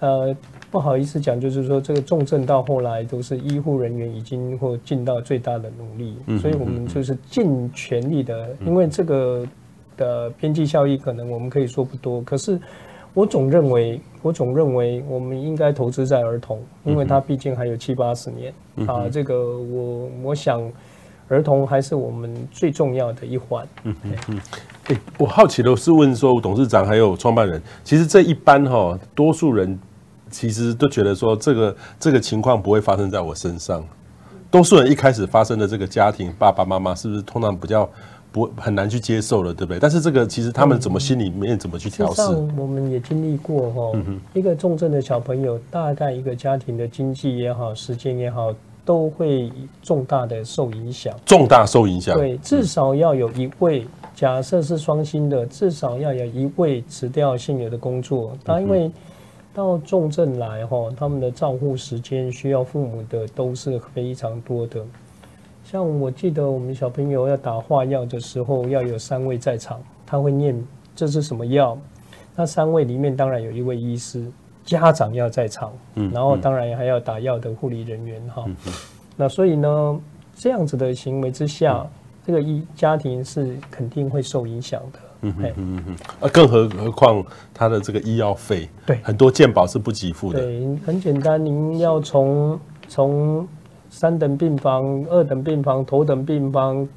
[0.00, 0.34] 呃，
[0.70, 9.46] 不好意思讲，就是说这个重症到后来都是医护人员已经或尽到最大的努力，所以我们就是尽全力的，因为这个
[9.96, 12.60] 的边际效益可能我们可以说不多，可是。
[13.14, 18.52] 我总认为，我总认为，我们应该投资在儿童，因为他毕竟还有七八十年
[18.86, 19.08] 啊。
[19.08, 20.62] 这个我我想，
[21.28, 23.66] 儿童还是我们最重要的一环。
[23.84, 24.40] 嗯嗯嗯。
[24.86, 29.78] 哎，我好奇的是问说，董事长还有创办人，其实这一般哈，多数人
[30.30, 33.84] 其实都觉得说，这个这个情况不会发生在我身上。
[34.52, 37.88] 多数人一开始发生的这个家庭，爸爸妈妈是不是通常比较？
[38.30, 39.78] 不很难去接受了，对不对？
[39.78, 42.22] 但是这个其实他们怎么心里面怎么去调试？
[42.56, 43.92] 我们也经历过哈，
[44.32, 48.50] 一个重症的小朋友，大概一个家庭的经济也好，时间也好，
[48.86, 51.14] 都会重大的受影响。
[51.26, 52.16] 重大受影响。
[52.16, 58.34] 对，至少要有一位，假设是双薪的，至少要有一位辞掉现有的工作。
[58.42, 58.90] 他因为
[59.54, 64.82] 到重症来哈，他们的照护时间需要父母的都是非常多的。
[65.64, 70.56] 像我记得我们小朋友要打化药的时候，要有三位在场，他会念
[70.96, 71.78] 这是什么药。
[72.34, 74.26] 那三位里面当然有一位医师，
[74.64, 78.46] 家长要在场，然后当然还要打药的护理人员哈。
[79.16, 80.00] 那所以呢，
[80.34, 81.86] 这样子的行为之下，
[82.26, 84.98] 这个一家庭是肯定会受影响的。
[85.22, 90.40] 嗯嗯嗯更何何况他的这个医药费，对，很多健保是不给付的。
[90.40, 93.48] 对，很简单，您要从从。
[93.94, 96.88] 三等病房、二等病房、头等病房，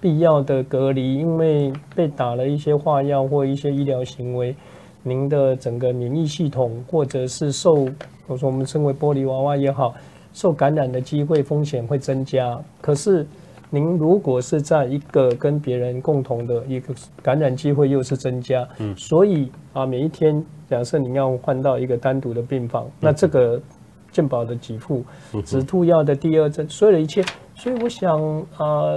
[0.00, 4.54] 必要的隔离，因为被打了一些化药或一些医疗行为，
[5.02, 7.88] 您的整个免疫系统或者是受，
[8.28, 9.96] 我说我们称为玻璃娃娃也好，
[10.32, 12.56] 受感染的机会风险会增加。
[12.80, 13.26] 可是
[13.74, 23.60] 您如果是在一个跟别人共同的一个感染机会又是增加，嗯，所以啊，每一天假设您要换到一个单独的病房，那这个。
[24.14, 25.02] 健保的给付，
[25.44, 27.20] 止吐药的第二针，所有的一切，
[27.56, 28.16] 所以我想
[28.56, 28.94] 啊，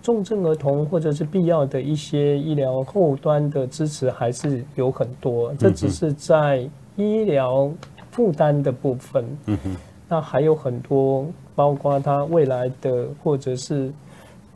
[0.00, 7.68] 重症儿童或者是必要的一些医疗后端的支持还是有很多，这只是在医疗
[8.12, 9.24] 负担的部分。
[9.46, 9.76] 嗯哼，
[10.08, 13.90] 那还有很多，包括他未来的或者是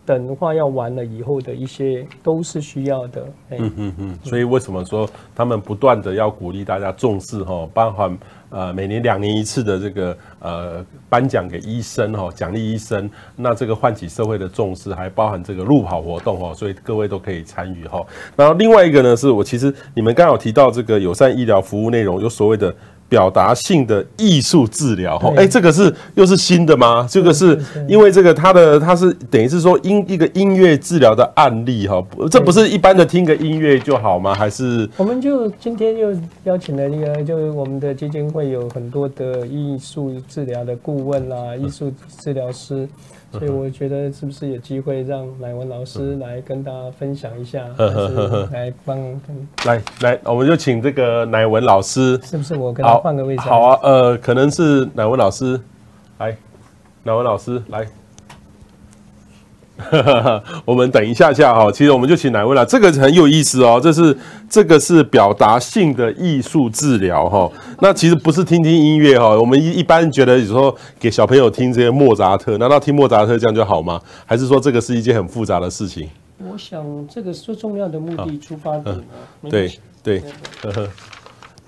[0.06, 3.26] 等的话要完了以后的一些都是需要的。
[3.50, 8.18] 嗯嗯嗯，所以为什么说他们不断的要鼓励大家重视哈，包含
[8.50, 18.04] 呃每年两年一次的这个呃颁奖给医生哈，奖励医生，那这个唤起社会的重视，还包含这个路跑活动哈，所以各位都可以参与哈。
[18.36, 22.74] 然后另外一个呢，是我其实你们刚好提到这个友善医疗服务内容，有所谓的。
[23.08, 27.06] 表达性的艺术治疗，哈，哎，这个是又是新的吗？
[27.08, 34.34] 这个是因为这个它的它是等于是说音一个音乐治疗的案例，哈，这不是一般的听个音乐就好吗？
[34.34, 36.14] 还是我们就今天又
[36.44, 42.88] 邀请了一个，就是我们的基金会有很多的艺术治疗的顾问啦，艺术治疗师。
[43.38, 47.64] 所以我觉得是不是有机会让乃文老师来跟大家分享一下，
[48.52, 48.98] 来帮
[49.66, 53.42] 来来，我们就请这个乃文老师，是不是我跟他换个位置？
[53.42, 55.60] 好啊，呃，可能是乃文老师，
[56.18, 56.36] 来，
[57.02, 57.86] 乃文老师来。
[60.64, 64.16] 我们等一下下哈，其实我们就请哪位了，这个很有意思哦，这是
[64.48, 67.50] 这个是表达性的艺术治疗哈。
[67.80, 74.00] 那其实不是听听音乐哈，我们一一般觉得有时候给小朋友听这些莫扎特，难道听莫扎特这样就好吗？
[74.26, 76.08] 还是说这个是一件很复杂的事情？
[76.38, 79.04] 我想这个最重要的目的出发点
[79.48, 80.22] 对对。
[80.62, 80.88] 呵呵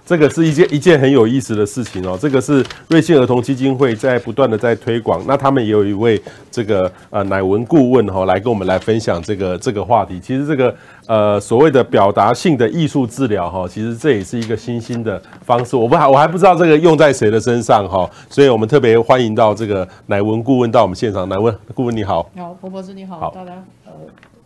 [0.07, 2.17] 这个是一件一件很有意思的事情哦。
[2.19, 10.21] 这个是瑞幸儿童基金会在不断的在推广，那他们也有一位这个呃乃文顾问哈，来跟我们来分享这个这个话题。
[10.21, 10.73] 其实这个
[11.09, 15.75] 呃所谓的表达性的艺术治疗哈，其实这也是一个新兴的方式。
[15.75, 21.29] 我不还我还不知道这个用在谁的身上哈，所以我们特别欢迎到这个乃文顾问到我们现场。
[21.29, 23.53] 乃文顾问你好，你好，彭博士你好，好大家
[23.85, 23.93] 呃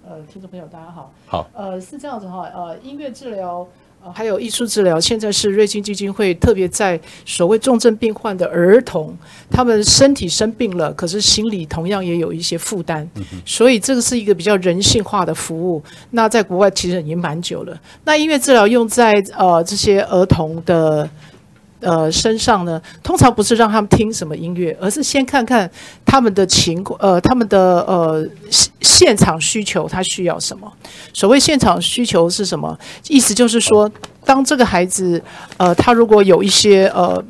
[0.09, 3.68] 呃听众朋友大家好，好呃是这样子哈，呃音乐治疗。
[4.12, 9.16] 还有艺术治疗，现在是瑞金基金会特别在所谓重症病患的儿童，
[9.50, 13.08] 他们身体生病了，可是心理同样也有一些负担，
[13.44, 15.82] 所以这个是一个比较人性化的服务。
[16.10, 17.78] 那在国外其实已经蛮久了。
[18.04, 21.08] 那音乐治疗用在呃这些儿童的。
[21.81, 25.71] 呃，身上呢，通常不是让他们听什么音乐，而是先看看
[26.05, 28.27] 他们的情况，呃，他们的呃
[28.81, 30.71] 现场需求，他需要什么？
[31.12, 32.79] 所谓现场需求是什么？
[33.09, 33.90] 意思就是说，
[34.25, 35.23] 当这个孩子，
[35.57, 37.23] 呃，他如果有一些呃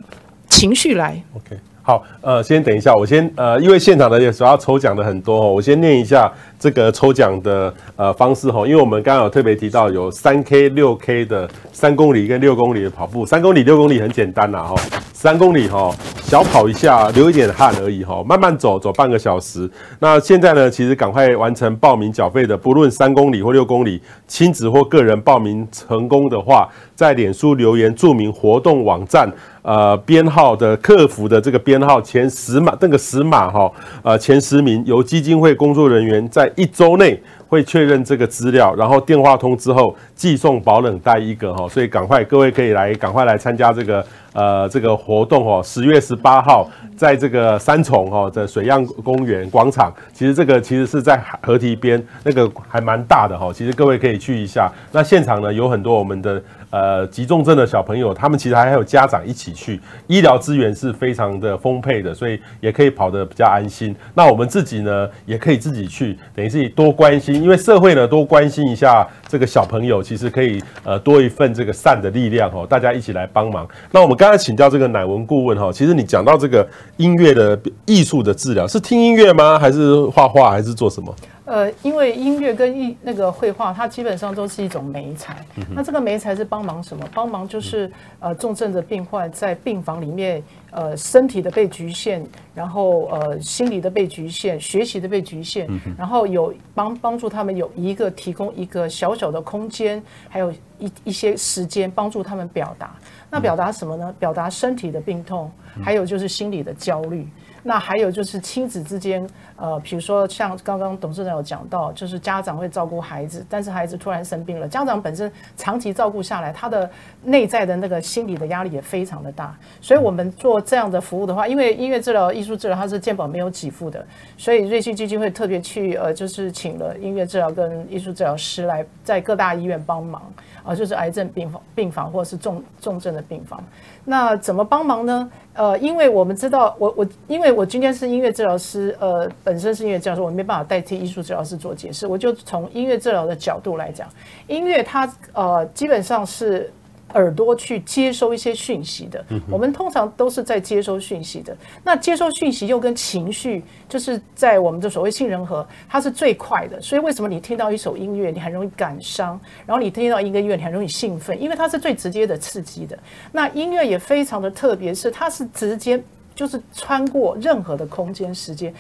[0.49, 1.57] 情绪来，OK，
[1.91, 6.31] 好，呃，先等一下，我先呃，因为现场的也主要抽奖的很多哦，我先念一下。
[6.63, 14.75] 这个抽奖的呃方式哈，因为我们刚刚有特别提到有三 K、六 K 的三公里跟六公里的跑步，三公里、六公里很简单啦哈，
[15.23, 19.71] 三公里哈小跑一下，流一点汗而已哈，慢慢走走半个小时。
[19.99, 29.31] 那现在呢，其实赶快完成报名缴费的，不论三公里或六公里，亲子或个人报名成功的话，在脸书留言注明活动网站
[29.61, 33.71] 呃编号的客服的这个编号前十码那个十码哈
[34.03, 54.71] 呃前十名由基金会工作人员在一周内会确认这个资料，然后电话通知后寄送保冷袋一个哈，所以赶快各位可以来赶快来参加这个呃这个活动哦，十月十八号在这个三重哈的水漾公园广场，其实这个其实是在河堤边，那个还蛮大的哈，其实各位可以去一下。
[54.93, 63.95] 那现场呢有很多我们的呃急重症的小朋友，他们其实还有家长一起去，医疗资源是非常的丰沛的，所以也可以跑得比较安心。
[64.15, 67.43] 那我们自己呢也可以自己去，等于是多关心。
[67.43, 73.69] 因为社会呢多关心一下这个小朋友，其实可以呃多一份这个善的力量哦，大家一起来帮忙。
[73.91, 79.59] 那我们刚才请教这个乃文顾问哈，其实你讲到这个音乐的艺术的治疗，是听音乐吗？
[79.59, 80.51] 还是画画？
[80.51, 81.15] 还是做什么？
[81.51, 85.45] 呃，因为音乐跟艺那个绘画，它基本上都是一种媒材。
[85.75, 87.05] 那这个媒材是帮忙什么？
[87.13, 102.95] 帮忙就是呃重症的病患在病房里面，呃身体的被局限，然后呃心理的被局限，学习的被局限，然后有帮帮助他们有一个提供一个小小的空间，还有一一些时间帮助他们表达。
[103.29, 104.15] 那表达什么呢？
[104.21, 105.51] 表达身体的病痛，
[105.83, 107.27] 还有就是心理的焦虑。
[107.63, 116.91] 那还有就是亲子之间，呃，比如说像刚刚董事长有讲到，就是家长会照顾孩子，但是孩子突然生病了，家长本身长期照顾下来，他的
[117.23, 119.55] 内在的那个心理的压力也非常的大。
[119.81, 124.05] 所以我们做这样的服务的话，因为音乐治疗、艺术治疗它是健保没有给付的，
[124.39, 130.23] 所以瑞幸基金会特别去呃，就是请了音乐治疗跟艺术治疗师来在各大医院帮忙。
[130.71, 133.61] 啊，就是癌症病房、病房或者是重重症的病房，
[134.05, 135.29] 那怎么帮忙呢？
[135.55, 144.09] 呃，因为我们知道，我我因为我今天是音乐治疗师，呃，本身是音乐治疗师，我没办法代替艺术治疗师做解释，我就从音乐治疗的角度来讲，
[144.47, 146.73] 音乐它呃基本上是
[147.15, 149.25] 耳朵去接收一些讯息的。
[149.51, 151.57] 我们通常都是在接收讯息的。
[151.85, 156.81] 那接收讯息又跟情绪，就是在我们的所谓杏仁核，它是最快的。
[156.81, 162.99] 所以为什么你听到一首音乐，你很容易感伤；然后你听到一个音乐，你很容易兴奋，因为它是最直接的刺激的。
[163.33, 166.03] 那音乐也非常的特别，是它是直接
[166.35, 168.73] 就是穿过任何的空间时间，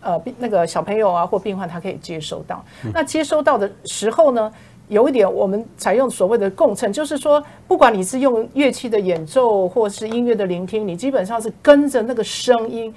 [0.00, 2.64] 呃，那个小朋友啊或病患他可以接收到。
[2.92, 4.52] 那接收到的时候呢？
[4.90, 12.92] 有一点，我们采用所谓的共振，就是说，不管你是用乐器的演奏，或是音乐的聆听，你基本上是跟着那个声音，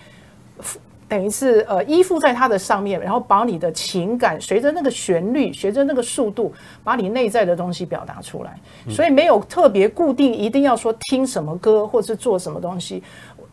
[1.07, 6.51] 等于是呃依附在它的上面，然后把你的情感随着那个旋律，随着那个速度，
[6.83, 8.59] 把你内在的东西表达出来。
[8.89, 13.03] 所以没有特别固定，一定要说听什么歌，或是做什么东西。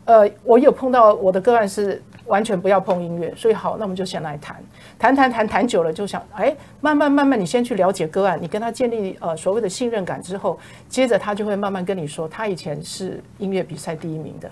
[0.05, 2.01] 呃，我有碰到我的个案是。
[2.27, 4.55] 完全不要碰音乐，所以好，那我们就先来谈，
[5.01, 14.51] 谈谈谈谈久了，就想，哎，慢慢慢慢，你先去了解个案，你跟他建立呃所谓的信任感之后，接着他就会慢慢跟你说，他以前是音乐比赛第一名的，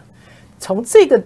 [0.58, 1.22] 从这个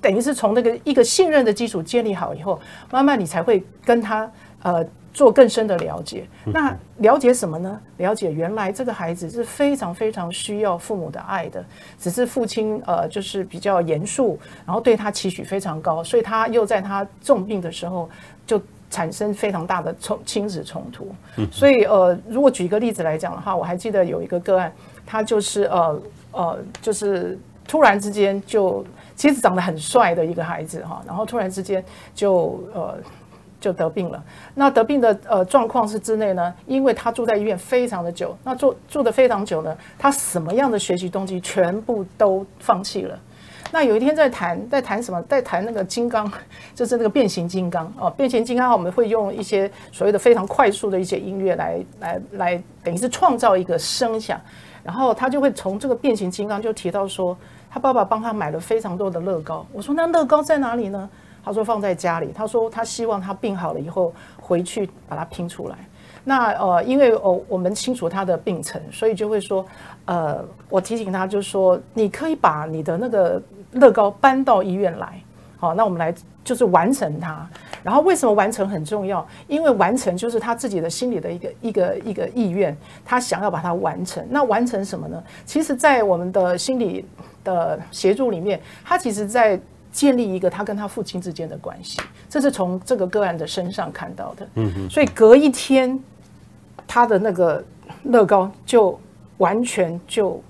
[0.00, 2.60] 等于是从那个一个信任的基础建立好以后，
[2.90, 4.28] 慢慢你才会跟他
[4.64, 4.84] 呃。
[5.14, 7.80] 做更深的了解，那了解什么呢？
[7.98, 11.64] 了解原来这个孩子是非常非常需要父母的爱的，
[12.00, 18.10] 只是父亲呃就是比较严肃，然后对他期许非常高，所以他又在他重病的时候
[18.46, 21.14] 就产生非常大的冲亲子冲突。
[21.50, 24.72] 所以呃，如果举一个例子来讲的话，我还记得有一个个案，
[25.06, 28.84] 他就是呃呃就是突然之间就
[29.16, 31.84] 其实长得很帅的一个孩子哈，然后突然之间
[32.14, 32.94] 就呃。
[33.60, 34.22] 就得病了。
[34.54, 43.18] 那得病的呃状况是之内呢，因为他住在医院非常的久，那住住的非常久呢，他什么样的学习动机全部都放弃了。
[43.72, 45.20] 那有一天在谈，在谈什么？
[45.22, 46.30] 在谈那个金刚，
[46.74, 48.08] 就是那个变形金刚哦。
[48.10, 54.40] 变形金刚我们会用一些所谓的非常快速的一些音乐来来来，等于是创造一个声响。
[54.84, 57.36] 然后他就会从这个变形金刚就提到说，
[57.70, 59.66] 他爸爸帮他买了非常多的乐高。
[59.72, 61.08] 我说那乐高在哪里呢？
[61.42, 62.30] 他说放在家里。
[62.34, 65.76] 他说他希望他病好了以后回去把它拼出来。
[66.24, 69.64] 那呃，因为哦我们清楚他的病程，所以就会说，
[70.06, 73.40] 呃，我提醒他，就是说你可以把你的那个
[73.72, 75.20] 乐高搬到医院来。
[75.58, 77.46] 好，那我们来就是完成它。
[77.82, 79.26] 然后为什么完成很重要？
[79.46, 84.26] 因为完成就是他自己的心里的一个一个一个意愿，他想要把它完成。
[84.30, 85.22] 那完成什么呢？
[85.44, 87.04] 其实，在我们的心理
[87.44, 89.60] 的协助里面，他其实在。
[89.94, 94.48] 建立一个他跟他父亲之间的关系，这是从这个个案的身上看到的。
[94.56, 94.90] 嗯嗯。
[94.90, 95.96] 所以隔一天，
[96.86, 97.62] 他的那个
[98.04, 98.98] 乐高就
[99.38, 100.40] 完全就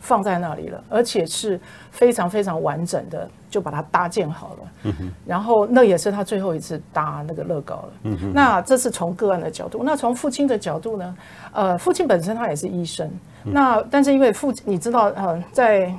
[0.00, 1.60] 放在那里了，而且是
[1.90, 4.72] 非常非常完整的，就把它搭建好了。
[4.84, 5.12] 嗯。
[5.26, 7.88] 然后那也是他最后一次搭那个乐高了。
[8.04, 8.32] 嗯。
[8.32, 11.16] 那这是从个案的角度，那从父亲的角度呢？
[11.52, 13.10] 呃，父亲本身他也是医生。
[13.42, 15.92] 那但是因为父亲，你知道，呃，在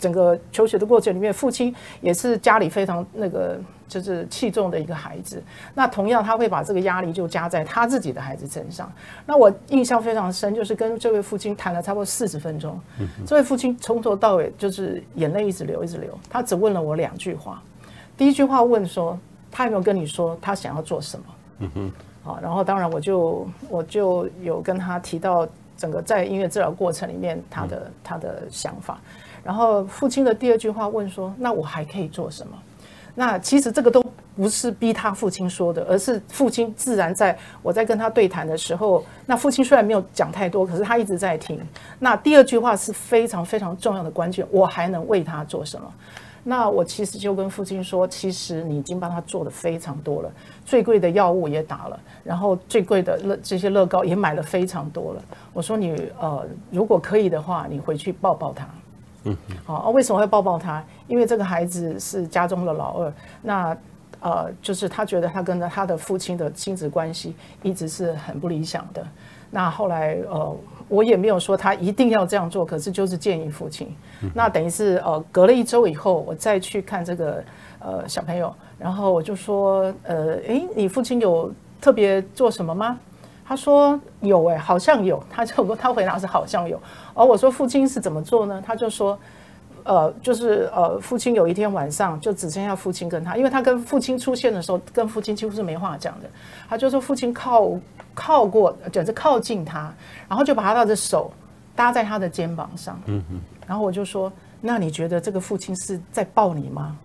[0.00, 5.40] 整个求学的过程里面，父亲也是家里非常那个就是器重的一个孩子。
[5.74, 8.90] 那同样他会把这个压力就加在他自己的孩子身上。
[9.26, 12.80] 那我印象非常深，就是跟这位父亲谈了差不多四十分钟。
[13.26, 16.18] 这位父亲从头到尾就是眼泪一直流，一直流。
[16.28, 17.62] 他只问了我两句话。
[18.16, 19.18] 第一句话问说
[19.52, 21.24] ：“他有没有跟你说他想要做什么？”
[21.60, 21.92] 嗯哼。
[22.22, 29.00] 好，然后当然我就我就有跟他提到整个在音乐治疗过程里面他的他的想法。
[29.42, 32.52] 然后父亲的第二句话问说：“那我还可以做什么？”
[33.14, 34.02] 那其实这个都
[34.36, 41.60] 不是逼他父亲说的，而是父亲自然在我在跟他对谈的时候，那父亲虽然没有讲太多，可是他一直在听。
[41.98, 45.92] 那第二句话是非常非常重要的关键，我还能为他做什么？
[46.42, 50.32] 那我其实就跟父亲说：“其实你已经帮他做的非常多了，
[50.64, 55.22] 最贵的药物也打了，然后最贵的乐这些乐高也买了非常多了。”
[55.52, 58.66] 我说你：“呃，如果可以的话，你回去抱抱他。”
[59.24, 60.82] 嗯，好，为什么会抱抱他？
[61.06, 63.12] 因为这个孩子是家中的老二，
[63.42, 63.76] 那
[64.20, 69.06] 呃，就是他觉得他跟他的父亲的亲子关系一直是很不理想的。
[69.50, 70.56] 那后来呃，
[70.88, 73.94] 我也没有说他一定要这样做，可是就是建议父亲。
[74.34, 77.42] 那等于是呃，隔了一周以后，我再去看这个
[77.78, 82.98] 呃小朋友，然后我就说呃，诶，你父亲有特别做什么吗？
[83.50, 85.20] 他说有哎、欸，好像有。
[85.28, 86.80] 他就他回答是好像有。
[87.14, 88.62] 而我说父亲是怎么做呢？
[88.64, 89.18] 他就说，
[89.82, 96.30] 呃，就是呃，父亲有一天晚上就只剩下父亲跟他，因为他跟父亲出现的时候，跟父亲几乎是没话讲的。
[96.68, 97.72] 他就说父亲靠
[98.14, 99.92] 靠过，简直靠近他，
[100.28, 101.32] 然后就把他的手
[101.74, 103.02] 搭在他的肩膀上。
[103.06, 103.40] 嗯嗯。
[103.66, 106.96] 然后我就说，那你觉得这个父亲是在抱你吗？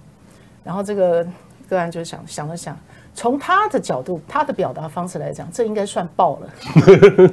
[0.63, 1.25] 然后这个
[1.67, 2.77] 个案就想想了想。
[3.15, 6.49] 从他的角度，他的表达方式来讲，这应该算爆了。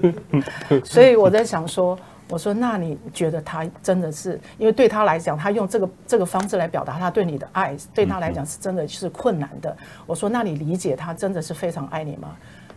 [0.85, 9.77] 所以我在想说，我说，那你觉得他真的是，因为对他来讲，他用这个这个方式来表达他对你的爱，对他来讲是真的是困难的。
[10.07, 12.29] 我说，那你理解他真的是非常爱你吗？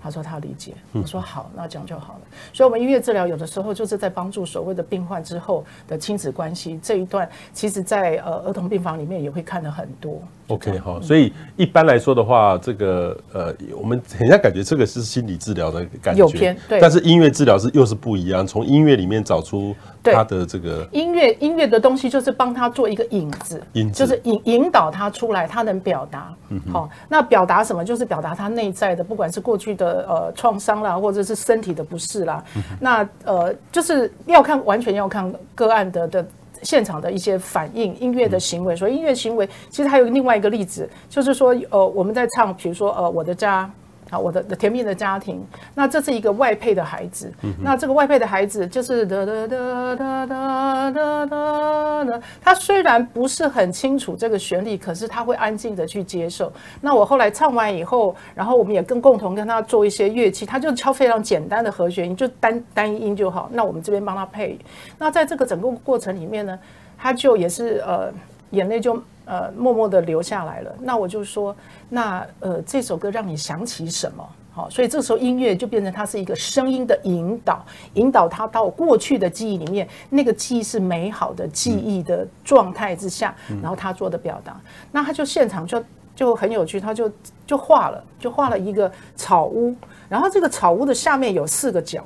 [0.02, 2.22] 他说他理解，我说好，那这样就好了。
[2.54, 10.22] 所以，我们音乐治疗有的时候就是在帮助所谓的病患之后的亲子关系这一段，其实在呃儿童病房里面也会看得很多。
[10.48, 26.34] OK，好，所以一般来说的话，这个呃，我们 很像感觉这个是心理治疗的感觉，有偏对，但是音乐治疗是又是不一样，从音乐里面找出他的这个音乐音乐的东西，就是帮他做一个引子，引子就是引引导他出来，他能表达。
[26.50, 27.84] 嗯，好，那表达什么？
[27.84, 30.06] 就是表达他内在的，不管是过去的。
[30.08, 36.28] 呃，创伤啦，或者是身体的不适啦，嗯、那呃，就是要看，完全要看个案的的
[36.64, 38.76] 现场的一些反应，音乐的行为。
[38.76, 43.70] 所以音乐行为其实还有另外一个例子，就是说，呃，我们在唱，比如说，呃，我的家。
[44.10, 45.44] 啊，我的的甜蜜的家庭，
[45.74, 56.54] 那这是一个外配的孩子，嗯、那这个外配的孩子就是哒哒哒哒哒哒哒，他虽然不是很清楚这个旋律，可是他会安静的去接受。
[56.82, 63.50] 那我后来唱完以后，然后我们也更共同跟他做一些乐器，他就敲非常简单的和弦，就单单音就好。
[63.52, 64.60] 那我们这边帮他配。
[65.00, 66.60] 那在这个整个过程里面呢，
[66.98, 68.14] 他就也是呃
[68.52, 69.02] 眼泪就。
[69.26, 70.76] 呃，默默的留下来了。
[70.80, 71.56] 那我就说，
[71.90, 74.28] 那呃，这首歌让你想起什么？
[74.52, 77.66] 好，所以这时候音乐就变成它是一个声音的引导，
[77.96, 84.58] 引导他到过去的记忆里面，那个记忆是美好的记忆的状态之下，然后他做的表达。
[84.94, 85.84] 那他就现场就
[86.16, 87.12] 就很有趣，他就
[87.46, 89.76] 就画了，就画了一个草屋，
[90.08, 92.02] 然后这个草屋的下面有四个角。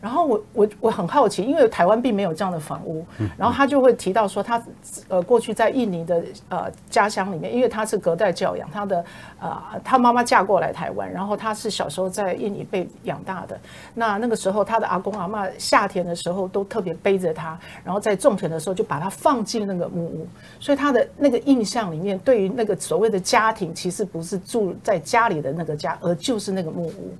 [0.00, 3.04] 然后我我我很好奇，因为台湾并没有这样的房屋，
[3.36, 4.62] 然后他就会提到说他
[5.08, 9.04] 呃过去在印尼的呃家乡里面，因为他是隔代教养，他的
[9.40, 13.58] 呃他妈妈嫁过来台湾，然后他是小时候在印尼被养大的。
[13.94, 20.26] 那那个时候他的阿公阿妈夏天的时候都特别背着他，然后在种田的时候就把他放进那个木屋，
[20.60, 27.12] 所以他的那个印象里面，对于那个所谓的家庭，其实不是住在家里的那个家，而就是那个木屋。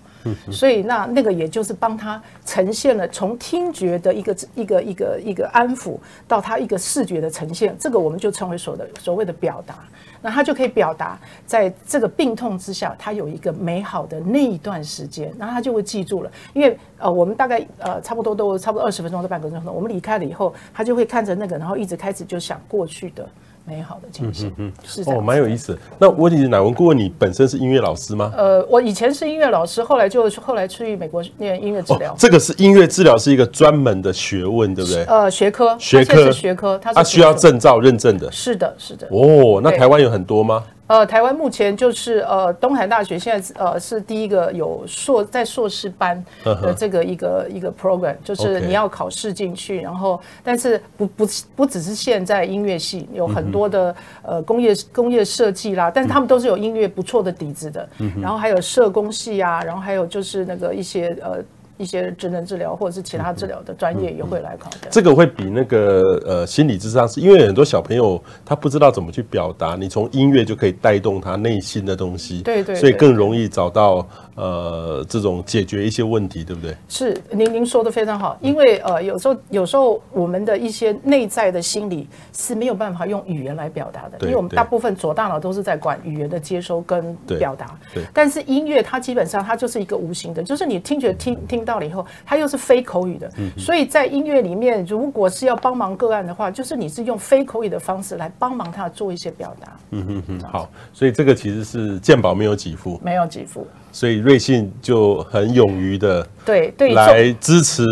[0.51, 5.96] 所以那那个也就是帮他 呈呈现了从听觉的一个一个一个一个安抚
[6.26, 9.76] 到他一个视觉的呈现，这个我们就称为所的所谓的表达。
[10.20, 16.30] 那他就可以表达在这个病痛之下，他有一个美好的那一段时间，然后他就会记住了。
[16.52, 23.26] 因为呃，我们大概呃差不多都差不多二十分钟到半个钟头，我们离开了以后，他就会看着那个，然后一直开始就想过去的。
[23.68, 25.78] 美好的情形，嗯嗯，哦，蛮有意思。
[25.98, 28.32] 那我问你，乃文顾问，你本身是音乐老师吗？
[28.34, 32.14] 呃，我以前是音乐老师，后来就后来去美国念音乐治疗。
[32.18, 35.04] 这个是音乐治疗是一个专门的学问，对不对？
[35.04, 38.32] 呃，学科，学科是学科，它需要证照认证的。
[38.32, 39.06] 是的，是的。
[39.10, 40.64] 哦，那台湾有很多吗？
[40.89, 57.89] 呃，台湾目前就是呃，东海大学现在呃是第一个有硕在硕士班的这个一个一个 program，就是你要考试进去，然后但是不不不只是现在音乐系有很多的呃工业工业设计啦，但是他们都是有音乐不错的底子的，
[58.20, 61.45] 然后还有社工系啊，然后还有就是那个一些呃。
[61.79, 64.89] 一些职能治疗或者是其他治疗的专业也会来考的。
[64.91, 74.05] 这个会比那个呃心理智商是因为很多小朋友他不知道怎么去表达，你从音乐就可以带动他内心的东西，对对，所以更容易找到
[74.35, 76.76] 呃这种解决一些问题，对不对？
[76.89, 91.67] 是您您说的非常好，因为呃有时候有时候我们的一些内在的心理是没有办法用语言来表达的，因为我们大部分左大脑都是在管语言的接收跟表达，对，但是音乐它基本上它就是一个无形的，就是你听觉听听。
[91.68, 99.76] 到了以后，它又是非口语的，所以在音乐里面，如果是要帮忙个案的话，就是你是用非口语的方式来帮忙他做一些表达。
[99.90, 107.84] 嗯哼哼，好，所以这个其实是鉴宝没有给付，没有给付，所以瑞信就很勇于的对对来支持。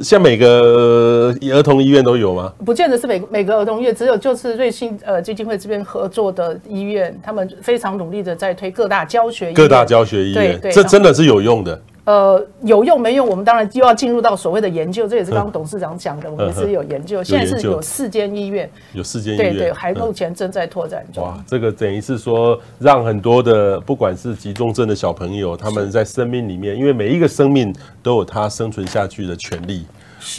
[0.00, 2.52] 像每个儿童医院都有吗？
[2.64, 11.82] 不见得是每每个儿童医院，只有就是瑞信呃基金会这边合作的医院，他们非常努力的在推各大教学医院，各大教学医院，对，这真的是有用的。
[12.04, 13.26] 呃，有用没用？
[13.26, 16.30] 我们当然就要进入到所谓的研究，这也是刚刚董事长讲的。
[16.30, 21.24] 我们是有研究，现在是有四间医院，有四间医院，对对，还目前正在拓展中。
[21.24, 29.84] 哇，这个等于是说，让很多的不管是急重症的小朋友，他们在生命里面，因为每一个生命都有他生存下去的权利，是，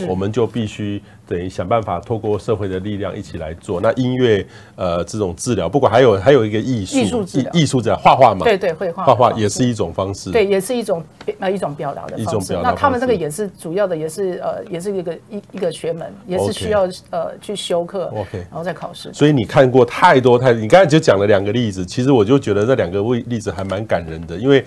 [0.07, 1.01] 我们就必须。
[1.27, 3.81] 等于想办法透过社会的力量一起来做。
[3.81, 11.03] 那音乐呃这种治疗，不管还有还有一个艺术艺术治疗，艺术治疗画画嘛，对对，绘画画画也是一种方式，对，也是一种
[11.39, 12.21] 呃一种表达的方式。
[12.21, 12.69] 一种表达。
[12.69, 19.11] 那他们这个也是主要的，也是呃也是一个一一个学门，也是需要呃去修课，OK，然后再考试。
[19.11, 24.63] 所以你看过太多太多，你刚才就讲了两个例子，其实我就觉得这两个例例子还蛮感人的，因为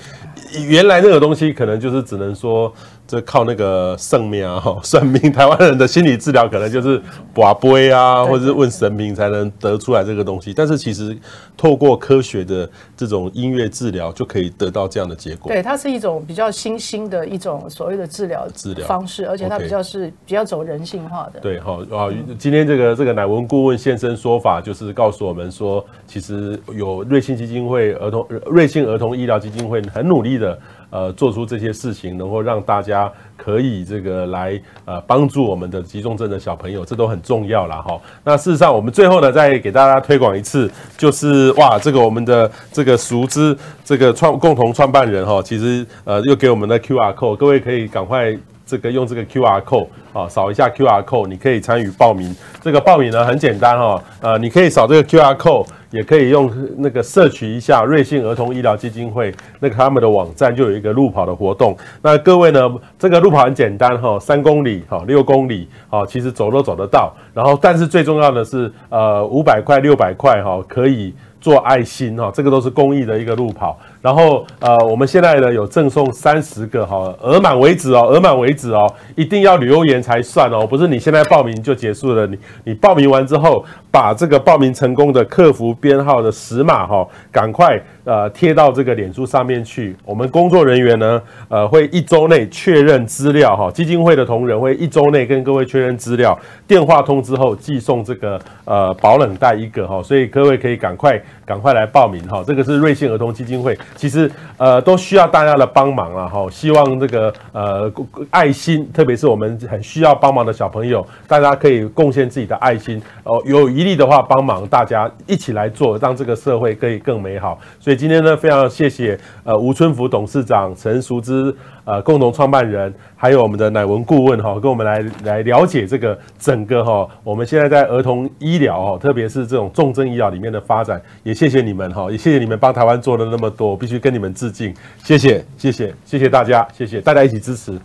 [0.67, 2.75] 原来那个东西可能就是只能说。
[3.09, 5.33] 这靠那个圣命啊，算命。
[5.33, 7.01] 台湾人的心理治疗可能就是
[7.35, 10.53] 跋杯啊，或者是问神明才能得出来这个东西。
[10.53, 11.17] 但是其实
[11.57, 15.51] 透过科学的这种音乐治疗，就可以得到这样的结果。
[15.51, 21.41] 对，它是一种比较新兴的一种所谓的治疗治疗方式，而且它比较是比较走人性化的。
[21.41, 30.59] 对，好啊，今天这个这个乃文顾问现身说法，就是告诉我们说，其实有瑞信基金会儿童瑞幸儿童医疗基金会很努力的。
[30.91, 38.01] 呃，做出这些事情，能够让大家可以这个来呃帮助我们的急重症的小朋友，这都很重要了哈。
[38.25, 48.35] 那事实上，我们最后呢，再给大家推广一次，就是哇，这个我们的这个熟知这个创共同创办人哈，其实呃又给我们的 QR code，各位可以赶快
[48.65, 52.35] 这个用这个 QR code 啊，扫一下 QR code，你可以参与报名。
[52.63, 55.67] 这个报名呢很简单哈，呃，你可以扫这个 QR code。
[55.91, 61.77] 也可以用那个摄取一下瑞幸儿童医疗基金会那个他们的网站，就有一个路跑的活动。
[62.03, 62.61] 那各位呢，
[62.99, 67.13] 这个路跑很简单哈，三公里哈，六公里哈，其实走都走得到。
[67.33, 71.15] 然后，但是最重要的是，呃，五百块、六百块哈，可以。
[71.41, 73.79] 做爱心哈，这个都是公益的一个路跑。
[74.01, 78.87] 然后呃，我们现在呢有赠送三十个哈，额满为止哦，额满为止哦，
[79.17, 82.27] 一定要留言才算哦，不是你现在报名就结束了。
[82.27, 89.97] 你你报名完之后，把这个报名成功的客服编号的实码哈，赶快呃贴到这个脸书上面去。
[90.05, 101.21] 我们工作人员呢，呃，会一周内确认资料哈，基金会的同仁会一周内跟各位确认资料，电话通知后寄送这个呃保冷袋一个哈，所以各位可以赶快。
[101.49, 102.45] 赶快来报名哈！
[102.47, 106.47] 这个是瑞信儿童基金会，其实呃都需要大家的帮忙了哈。
[106.51, 107.93] 希望这个呃
[108.31, 113.43] 爱心，特别是我们很需要帮忙的小朋友，大家可以贡献自己的爱心哦。
[113.45, 117.59] 有余力的话，帮忙大家一起来做，让这个社会可以更美好。
[117.81, 121.53] 所以今天呢，非常谢谢呃吴春福董事长、陈淑芝
[121.85, 131.39] 呃共同创办人，还有我们的乃文顾问哈，跟我们来来了解这个整个哈，我们现在在儿童医疗哈，特别是这种重症医疗里面的发展也。
[131.39, 134.75] 谢谢你们哈，也谢谢你们帮台湾做了那么多，必须跟你们致敬，
[135.05, 137.79] 谢谢谢谢谢谢大家，谢谢大家一起支持。